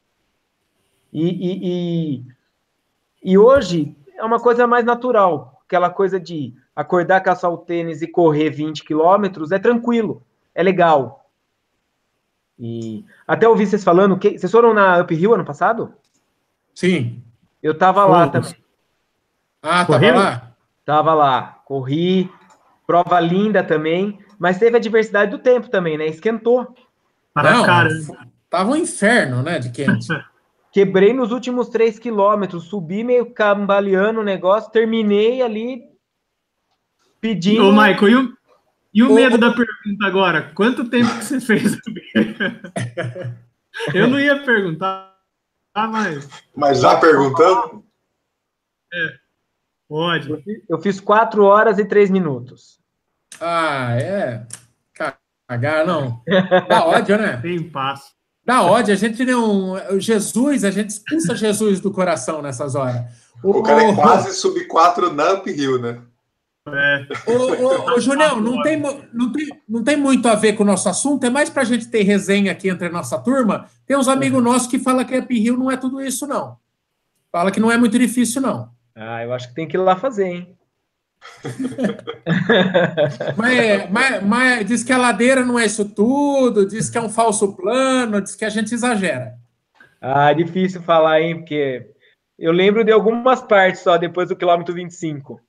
[1.12, 7.52] E, e, e, e hoje é uma coisa mais natural, aquela coisa de acordar, caçar
[7.52, 10.22] o tênis e correr 20 quilômetros é tranquilo,
[10.54, 11.28] é legal.
[12.58, 15.92] E até ouvi vocês falando que vocês foram na Up Hill ano passado?
[16.74, 17.22] Sim.
[17.62, 18.61] Eu tava lá também.
[19.62, 20.52] Ah, tava lá?
[20.84, 22.28] Tava lá, corri.
[22.86, 26.06] prova linda também, mas teve a diversidade do tempo também, né?
[26.06, 26.74] Esquentou.
[27.32, 28.26] Para Não, caramba.
[28.50, 30.08] Tava um inferno, né, de quente.
[30.72, 35.82] Quebrei nos últimos três quilômetros, subi meio cambaleando o negócio, terminei ali
[37.20, 37.64] pedindo.
[37.64, 38.36] Ô, Michael, e o,
[38.94, 40.50] e o medo da pergunta agora?
[40.54, 41.78] Quanto tempo que você fez?
[43.94, 45.14] Eu não ia perguntar,
[45.74, 46.28] mas.
[46.56, 47.84] Mas já perguntando?
[48.92, 49.21] É.
[49.92, 50.42] Pode.
[50.70, 52.80] Eu fiz quatro horas e três minutos.
[53.38, 54.46] Ah, é.
[55.46, 56.22] Cagar, não.
[56.66, 57.36] Dá ódio, né?
[57.36, 58.12] Tem passo.
[58.42, 58.94] Dá ódio.
[58.94, 59.76] A gente não.
[60.00, 63.02] Jesus, a gente expulsa Jesus do coração nessas horas.
[63.44, 66.00] O, o cara é quase sub 4 na uphill, né?
[66.68, 67.06] É.
[67.26, 68.80] Ô, ô, ô Julião, não tem,
[69.12, 71.66] não, tem, não tem muito a ver com o nosso assunto, é mais para a
[71.66, 73.66] gente ter resenha aqui entre a nossa turma.
[73.86, 74.44] Tem uns amigos uhum.
[74.44, 76.56] nossos que falam que uphill não é tudo isso, não.
[77.30, 78.70] Fala que não é muito difícil, não.
[78.94, 80.58] Ah, eu acho que tem que ir lá fazer, hein?
[83.36, 87.08] mas, mas, mas, diz que a ladeira não é isso tudo, diz que é um
[87.08, 89.34] falso plano, diz que a gente exagera.
[90.00, 91.38] Ah, é difícil falar, hein?
[91.38, 91.92] Porque
[92.38, 95.40] eu lembro de algumas partes só depois do quilômetro 25.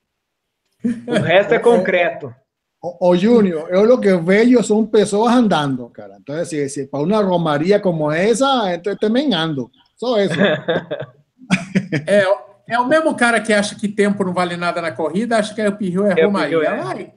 [1.08, 2.34] O resto é concreto.
[2.82, 6.18] O, o Júnior, eu lo que vejo são pessoas andando, cara.
[6.20, 8.46] Então, se, se para uma romaria como essa,
[8.86, 9.72] eu também ando.
[9.96, 10.36] Só isso.
[12.06, 12.26] é,
[12.68, 15.66] é o mesmo cara que acha que tempo não vale nada na corrida, acha que
[15.66, 16.58] o Pirril é, é Romaria.
[16.58, 16.82] É.
[16.82, 17.14] Vai,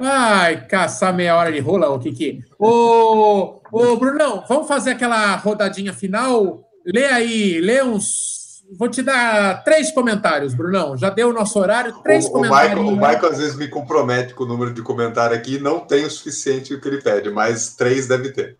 [0.00, 2.42] vai caçar meia hora de rola, o Kiki.
[2.58, 6.64] Ô, ô, Brunão, vamos fazer aquela rodadinha final?
[6.86, 8.42] Lê aí, lê uns.
[8.78, 10.96] Vou te dar três comentários, Brunão.
[10.96, 12.78] Já deu o nosso horário, três o, comentários.
[12.78, 15.80] O Michael, o Michael às vezes me compromete com o número de comentário aqui, não
[15.80, 18.56] tem o suficiente o que ele pede, mas três deve ter.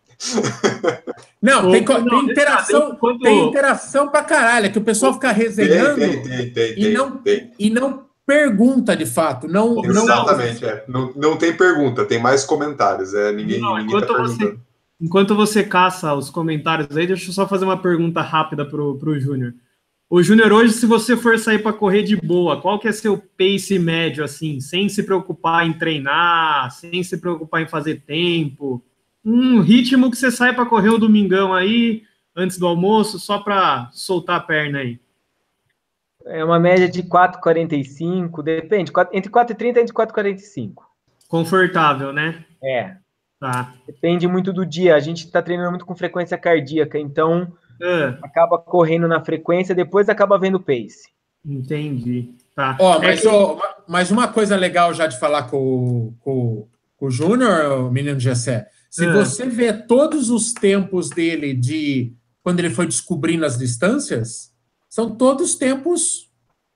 [1.41, 3.19] Não, tem, tem interação, quanto...
[3.19, 7.21] tem interação pra caralho, é que o pessoal fica resenhando tem, tem, tem, e, não,
[7.59, 9.47] e não pergunta de fato.
[9.47, 10.69] Não, Exatamente, não...
[10.69, 10.83] É.
[10.87, 13.13] Não, não tem pergunta, tem mais comentários.
[13.13, 14.57] É, ninguém, não, ninguém tá enquanto, tá você,
[14.99, 19.19] enquanto você caça os comentários aí, deixa eu só fazer uma pergunta rápida pro, pro
[19.19, 19.53] Júnior.
[20.09, 23.17] O Júnior, hoje, se você for sair para correr de boa, qual que é seu
[23.17, 28.83] pace médio, assim, sem se preocupar em treinar, sem se preocupar em fazer tempo?
[29.25, 32.03] Um ritmo que você sai para correr um domingão aí,
[32.35, 34.99] antes do almoço, só para soltar a perna aí?
[36.25, 40.83] É uma média de 4,45, depende, entre 4,30 e 4,45.
[41.27, 42.45] Confortável, né?
[42.63, 42.95] É.
[43.39, 43.73] Tá.
[43.85, 44.95] Depende muito do dia.
[44.95, 47.51] A gente está treinando muito com frequência cardíaca, então
[47.81, 48.17] é.
[48.23, 51.09] acaba correndo na frequência, depois acaba vendo pace.
[51.45, 52.33] Entendi.
[52.55, 52.77] Tá.
[52.79, 53.27] Ó, mas, é que...
[53.27, 56.67] ó, mas uma coisa legal já de falar com, com,
[56.97, 59.11] com o Júnior, o menino Gessé, se é.
[59.11, 64.53] você vê todos os tempos dele de quando ele foi descobrindo as distâncias,
[64.89, 66.31] são todos tempos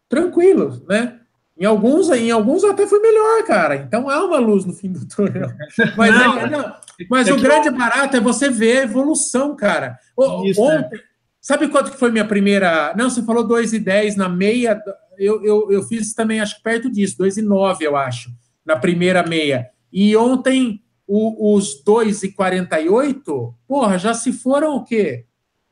[0.10, 1.18] tranquilos, né?
[1.58, 3.78] Em alguns, em alguns até foi melhor, cara.
[3.78, 5.50] Então há uma luz no fim do túnel.
[5.96, 6.76] Mas, não, é, não,
[7.10, 9.98] mas é o grande barato é você ver a evolução, cara.
[10.44, 10.78] Isso, né?
[10.78, 11.00] Ontem,
[11.40, 12.94] sabe quanto que foi minha primeira.
[12.98, 14.78] Não, você falou 2,10 na meia.
[15.18, 18.30] Eu, eu, eu fiz também, acho que perto disso, 2,9, eu acho,
[18.66, 19.70] na primeira meia.
[19.92, 25.26] E ontem o, os 2,48, porra, já se foram o quê?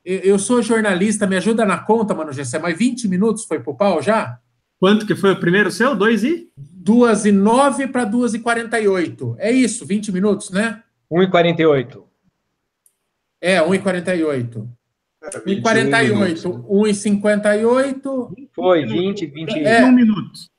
[0.03, 3.75] Eu, eu, sou jornalista, me ajuda na conta, mano, Gessé, mas 20 minutos foi pro
[3.75, 4.39] pau já?
[4.79, 5.95] Quanto que foi o primeiro seu?
[5.95, 6.49] 2 e?
[6.57, 9.35] 2 e 9 para 2 e 48.
[9.37, 10.81] É isso, 20 minutos, né?
[11.11, 12.03] 1 e 48.
[13.39, 14.69] É, 1 e 48.
[15.45, 18.35] 1 e 48, 1 e 58.
[18.55, 20.49] Foi, 20, 21 é, minutos.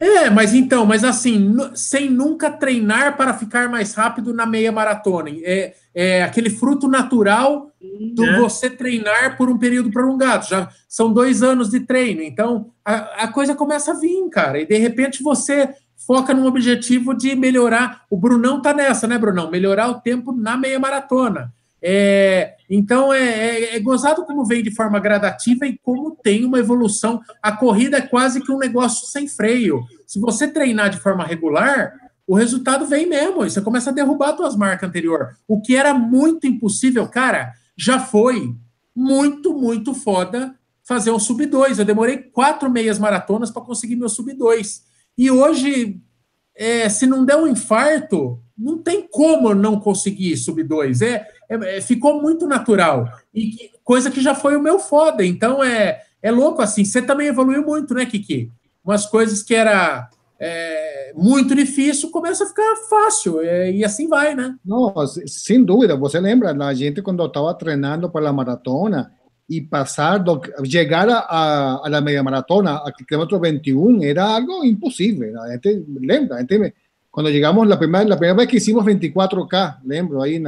[0.00, 5.30] É, mas então, mas assim, sem nunca treinar para ficar mais rápido na meia maratona.
[5.42, 7.72] É, é aquele fruto natural
[8.14, 8.38] do é.
[8.38, 10.46] você treinar por um período prolongado.
[10.46, 14.60] Já são dois anos de treino, então a, a coisa começa a vir, cara.
[14.60, 15.74] E de repente você
[16.06, 18.04] foca num objetivo de melhorar.
[18.08, 19.50] O Brunão tá nessa, né, Brunão?
[19.50, 21.52] Melhorar o tempo na meia maratona.
[21.80, 26.58] É, então é, é, é, gozado como vem de forma gradativa e como tem uma
[26.58, 27.20] evolução.
[27.42, 29.84] A corrida é quase que um negócio sem freio.
[30.06, 31.92] Se você treinar de forma regular,
[32.26, 33.42] o resultado vem mesmo.
[33.42, 35.36] Você começa a derrubar suas marcas anterior.
[35.46, 38.54] O que era muito impossível, cara, já foi
[38.94, 41.78] muito, muito foda fazer um sub 2.
[41.78, 44.82] Eu demorei quatro meias maratonas para conseguir meu sub 2.
[45.16, 46.00] E hoje,
[46.54, 51.02] é, se não der um infarto, não tem como não conseguir sub 2.
[51.02, 53.08] É, é, é, ficou muito natural.
[53.34, 55.24] E que, coisa que já foi o meu foda.
[55.24, 56.84] Então é, é louco assim.
[56.84, 58.52] Você também evoluiu muito, né, Kiki?
[58.84, 63.40] Umas coisas que era é, muito difícil começa a ficar fácil.
[63.40, 64.54] É, e assim vai, né?
[64.64, 64.92] Não,
[65.26, 65.96] sem dúvida.
[65.96, 69.12] Você lembra, a gente quando estava treinando para a maratona
[69.48, 75.40] e passar, do, chegar a, a, a, meia maratona, a quilômetro 21, era algo impossível.
[75.40, 76.74] A gente lembra, a gente
[77.18, 80.44] cuando llegamos la primera, la primera vez que hicimos 24K, lembro, ahí en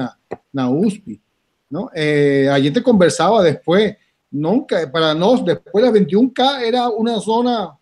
[0.53, 1.21] la USP,
[1.69, 1.91] ¿no?
[1.93, 3.97] Eh, a gente conversaba después,
[4.31, 7.77] nunca, para nosotros, después de 21K era una zona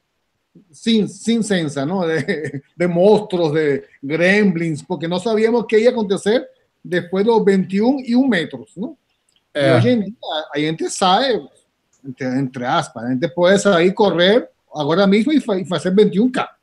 [0.70, 2.06] sin, sin sensa, ¿no?
[2.06, 6.48] De, de, monstruos, de gremlins, porque no sabíamos qué iba a acontecer
[6.82, 8.96] después de los 21 y 1 metros, ¿no?
[9.52, 9.80] Eh.
[9.82, 10.14] Y hoy en día,
[10.54, 11.42] a gente sabe,
[12.02, 16.57] entre, entre aspas, a gente puede salir correr agora mesmo e, e fazer 21K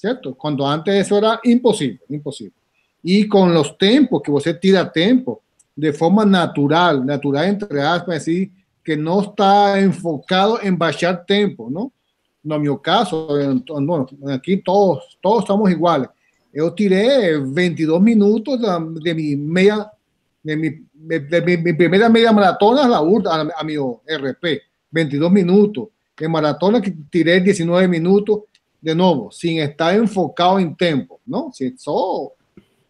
[0.00, 0.34] certo?
[0.34, 2.54] Quando antes isso era impossível, impossível.
[3.04, 5.42] E com os tempos, que você tira tempo,
[5.76, 8.50] de forma natural, natural entre aspas, assim,
[8.82, 11.92] que não está enfocado em baixar tempo, não?
[12.42, 16.08] No meu caso, bueno, aqui todos, todos estamos iguais.
[16.52, 18.58] Eu tirei 22 minutos
[19.02, 19.90] de minha meia,
[20.42, 25.30] de mi, de mi, mi primera media maratona a, la, a, a mi RP, 22
[25.30, 25.88] minutos.
[26.18, 28.40] En maratona que tiré 19 minutos
[28.80, 31.50] de nuevo, sin estar enfocado en tiempo, ¿no?
[31.52, 32.34] Si solo,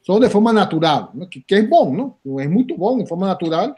[0.01, 1.28] solo de forma natural, ¿no?
[1.28, 2.41] que, que, es bueno, ¿no?
[2.41, 3.74] Es muy bueno, de forma natural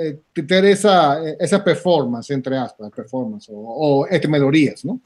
[0.00, 5.00] eh, tener esa, esa performance, entre aspas, performance, o, o este, melodías, ¿no?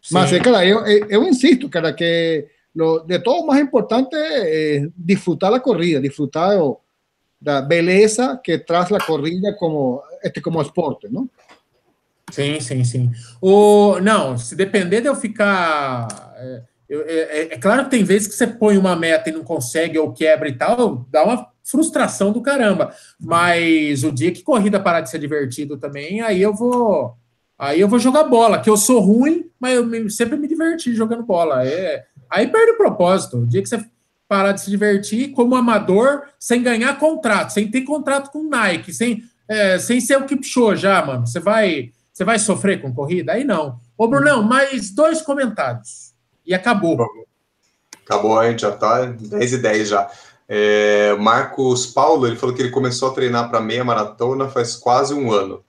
[0.00, 0.14] Sí.
[0.14, 4.16] Mas, cara, yo, yo, insisto, cara, que lo, de todo más importante
[4.76, 6.58] es disfrutar la corrida, disfrutar
[7.40, 11.28] la belleza que tras la corrida como, este, como esporte, ¿no?
[12.30, 13.12] Sim, sim, sim.
[13.40, 16.08] O, não, se depender de eu ficar.
[16.36, 19.98] É, é, é, claro que tem vezes que você põe uma meta e não consegue
[19.98, 22.92] ou quebra e tal, dá uma frustração do caramba.
[23.18, 27.16] Mas o dia que corrida parar de ser divertido também, aí eu vou.
[27.58, 30.94] Aí eu vou jogar bola, que eu sou ruim, mas eu me, sempre me diverti
[30.94, 31.66] jogando bola.
[31.66, 33.36] É, aí perde o propósito.
[33.36, 33.84] O dia que você
[34.26, 39.24] parar de se divertir como amador, sem ganhar contrato, sem ter contrato com Nike, sem,
[39.48, 41.26] é, sem ser o Kipchoge já, mano.
[41.26, 41.90] Você vai
[42.20, 43.32] você vai sofrer com corrida?
[43.32, 43.80] Aí não.
[43.96, 46.12] Ô, Brunão, mais dois comentários.
[46.44, 46.98] E acabou.
[48.04, 50.10] Acabou, a gente já tá 10 e 10 já.
[50.46, 55.14] É, Marcos Paulo, ele falou que ele começou a treinar para meia maratona faz quase
[55.14, 55.64] um ano.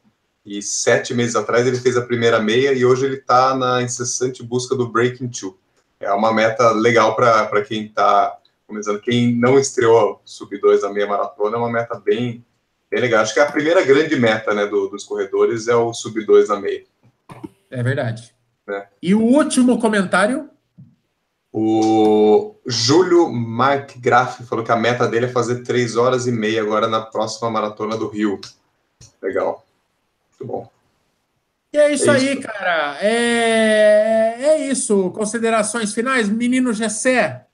[0.45, 4.43] E sete meses atrás ele fez a primeira meia e hoje ele está na incessante
[4.43, 5.57] busca do Breaking Two.
[6.01, 8.37] É uma meta legal para quem está
[8.67, 8.99] começando.
[8.99, 12.43] Quem não estreou sub 2 na meia maratona é uma meta bem,
[12.91, 13.21] bem legal.
[13.21, 16.59] Acho que a primeira grande meta né, do, dos corredores é o sub 2 na
[16.59, 16.83] meia.
[17.69, 18.35] É verdade.
[18.69, 18.87] É.
[19.01, 20.49] E o último comentário?
[21.53, 26.87] O Júlio McGrath falou que a meta dele é fazer 3 horas e meia agora
[26.87, 28.39] na próxima maratona do Rio.
[29.21, 29.65] Legal.
[30.29, 30.69] Muito bom.
[31.73, 32.27] E é isso, é isso.
[32.27, 32.97] aí, cara.
[33.01, 34.35] É...
[34.39, 35.09] é isso.
[35.11, 36.29] Considerações finais?
[36.29, 37.45] Menino Gessé,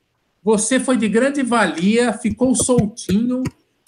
[0.43, 3.43] você foi de grande valia, ficou soltinho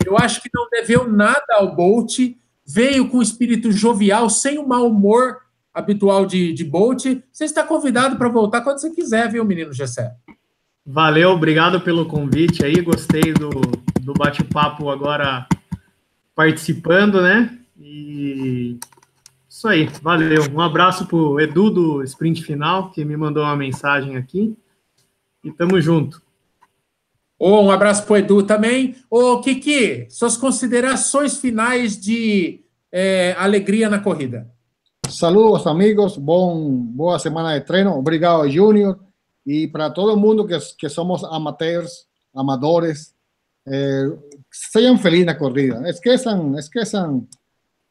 [0.05, 2.19] eu acho que não deveu nada ao Bolt,
[2.65, 5.37] veio com espírito jovial, sem o mau humor
[5.73, 7.05] habitual de, de Bolt.
[7.31, 10.13] Você está convidado para voltar quando você quiser, viu, menino Gessé?
[10.85, 13.49] Valeu, obrigado pelo convite aí, gostei do,
[14.01, 15.47] do bate-papo agora
[16.33, 17.59] participando, né?
[17.77, 18.79] E
[19.47, 20.43] isso aí, valeu.
[20.53, 24.55] Um abraço para o Edu do Sprint Final, que me mandou uma mensagem aqui.
[25.43, 26.21] E tamo junto.
[27.39, 28.97] Oh, um abraço para o Edu também.
[29.09, 34.45] Ô, oh, Kiki, suas considerações finais de é, alegria na corrida.
[35.09, 36.17] Saludos, amigos.
[36.17, 37.97] Bom, boa semana de treino.
[37.97, 38.99] Obrigado, Júnior.
[39.45, 43.15] E para todo mundo que, que somos amateurs, amadores,
[43.65, 44.11] eh,
[44.51, 45.89] sejam felizes na corrida.
[45.89, 47.27] Esqueçam, esqueçam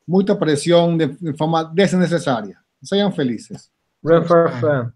[0.07, 2.57] muita pressão de, de forma desnecessária.
[2.83, 3.71] Sejam felizes.
[4.05, 4.93] Run for fun.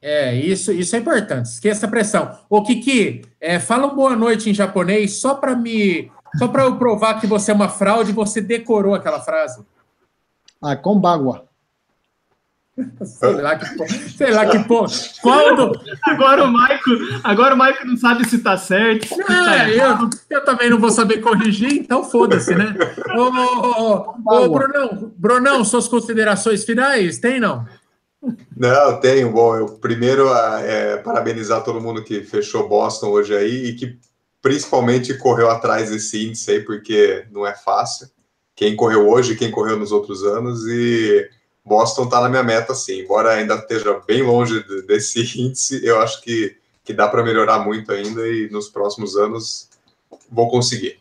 [0.00, 1.46] É, isso, isso é importante.
[1.46, 2.38] Esqueça a pressão.
[2.48, 6.10] Ô, Kiki, é, fala um boa noite em japonês só para me.
[6.38, 9.64] Só para eu provar que você é uma fraude, você decorou aquela frase.
[10.62, 11.46] Ah, com bagua.
[13.04, 14.84] Sei lá que sei lá que pô.
[15.22, 15.80] Quando...
[16.02, 16.90] Agora o Maico,
[17.24, 19.06] agora o Maico não sabe se tá certo.
[19.06, 22.74] Se tá é, eu, eu também não vou saber corrigir, então foda-se, né?
[23.16, 27.18] Ô, ô, ô, ô, Brunão, Brunão, suas considerações finais?
[27.18, 27.64] Tem não?
[28.56, 29.30] Não, tenho.
[29.30, 33.98] Bom, eu primeiro é, parabenizar todo mundo que fechou Boston hoje aí e que
[34.40, 38.08] principalmente correu atrás desse índice aí, porque não é fácil.
[38.54, 41.28] Quem correu hoje, quem correu nos outros anos, e
[41.64, 43.00] Boston está na minha meta, sim.
[43.00, 47.92] Embora ainda esteja bem longe desse índice, eu acho que, que dá para melhorar muito
[47.92, 49.68] ainda e nos próximos anos
[50.30, 50.98] vou conseguir.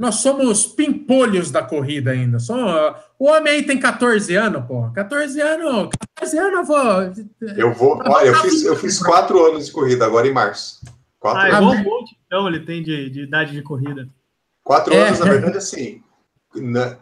[0.00, 2.38] Nós somos pimpolhos da corrida ainda.
[2.38, 4.90] Só, o homem aí tem 14 anos, pô.
[4.94, 7.54] 14 anos, 14 anos eu vou.
[7.54, 8.02] Eu vou.
[8.06, 10.80] Olha, eu fiz, eu fiz quatro anos de corrida agora em março.
[11.18, 11.84] Quatro ah, é anos.
[11.84, 14.08] bom então ele tem de, de, idade de corrida.
[14.64, 15.06] Quatro é.
[15.06, 16.02] anos, na verdade, assim.
[16.54, 16.96] Na,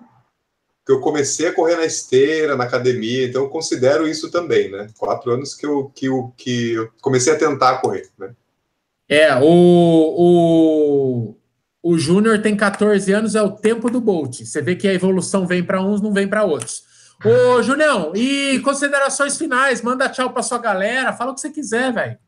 [0.84, 4.88] que eu comecei a correr na esteira, na academia, então eu considero isso também, né?
[4.98, 8.34] Quatro anos que eu, que eu, que eu comecei a tentar correr, né?
[9.08, 11.37] É, o, o,
[11.82, 14.40] o Júnior tem 14 anos, é o tempo do Bolt.
[14.40, 16.82] Você vê que a evolução vem para uns, não vem para outros.
[17.24, 19.82] Ô, Julião, e considerações finais?
[19.82, 22.18] Manda tchau para sua galera, fala o que você quiser, velho.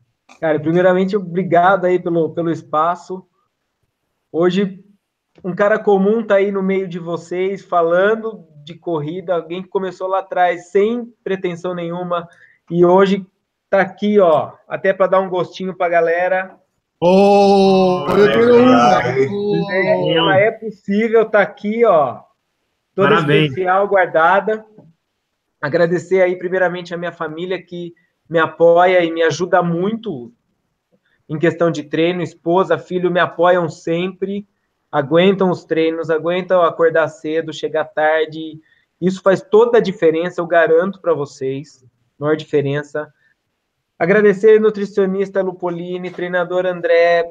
[0.40, 3.26] Cara, primeiramente, obrigado aí pelo, pelo espaço.
[4.32, 4.84] Hoje,
[5.44, 10.06] um cara comum tá aí no meio de vocês, falando de corrida, alguém que começou
[10.06, 12.28] lá atrás sem pretensão nenhuma
[12.70, 13.26] e hoje
[13.68, 16.59] tá aqui, ó, até para dar um gostinho para a galera.
[17.02, 20.12] Oh, eu quero uma.
[20.12, 22.20] Ela é possível, tá aqui, ó,
[22.94, 23.48] toda Parabéns.
[23.48, 24.66] especial, guardada.
[25.62, 27.94] Agradecer aí primeiramente a minha família que
[28.28, 30.30] me apoia e me ajuda muito
[31.26, 34.46] em questão de treino, esposa, filho me apoiam sempre,
[34.92, 38.60] aguentam os treinos, aguentam acordar cedo, chegar tarde.
[39.00, 41.82] Isso faz toda a diferença, eu garanto para vocês,
[42.18, 43.10] maior diferença.
[44.00, 47.28] Agradecer nutricionista Lupolini, treinador André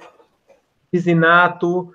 [0.91, 1.91] Pisinato,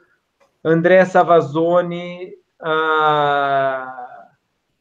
[0.64, 4.26] André Savazone, a,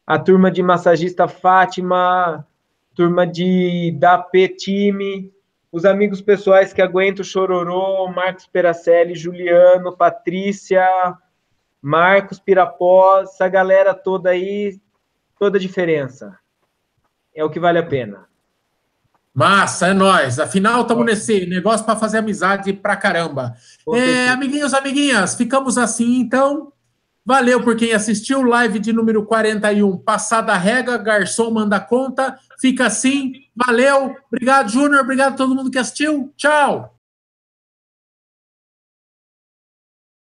[0.04, 2.44] a turma de massagista Fátima,
[2.92, 4.20] turma de da
[4.58, 5.32] Time,
[5.70, 10.84] os amigos pessoais que aguentam o Chororô, Marcos Peracelli, Juliano, Patrícia,
[11.80, 14.76] Marcos Pirapó, essa galera toda aí,
[15.38, 16.36] toda a diferença.
[17.32, 18.33] É o que vale a pena.
[19.34, 20.38] Massa, é nós.
[20.38, 23.56] Afinal, estamos nesse negócio para fazer amizade pra caramba.
[23.92, 26.72] É, amiguinhos, amiguinhas, ficamos assim então.
[27.26, 28.42] Valeu por quem assistiu.
[28.42, 29.96] Live de número 41.
[29.96, 32.38] Passada a rega, garçom manda conta.
[32.60, 33.32] Fica assim.
[33.56, 34.14] Valeu.
[34.30, 35.00] Obrigado, Júnior.
[35.00, 36.32] Obrigado a todo mundo que assistiu.
[36.36, 36.93] Tchau.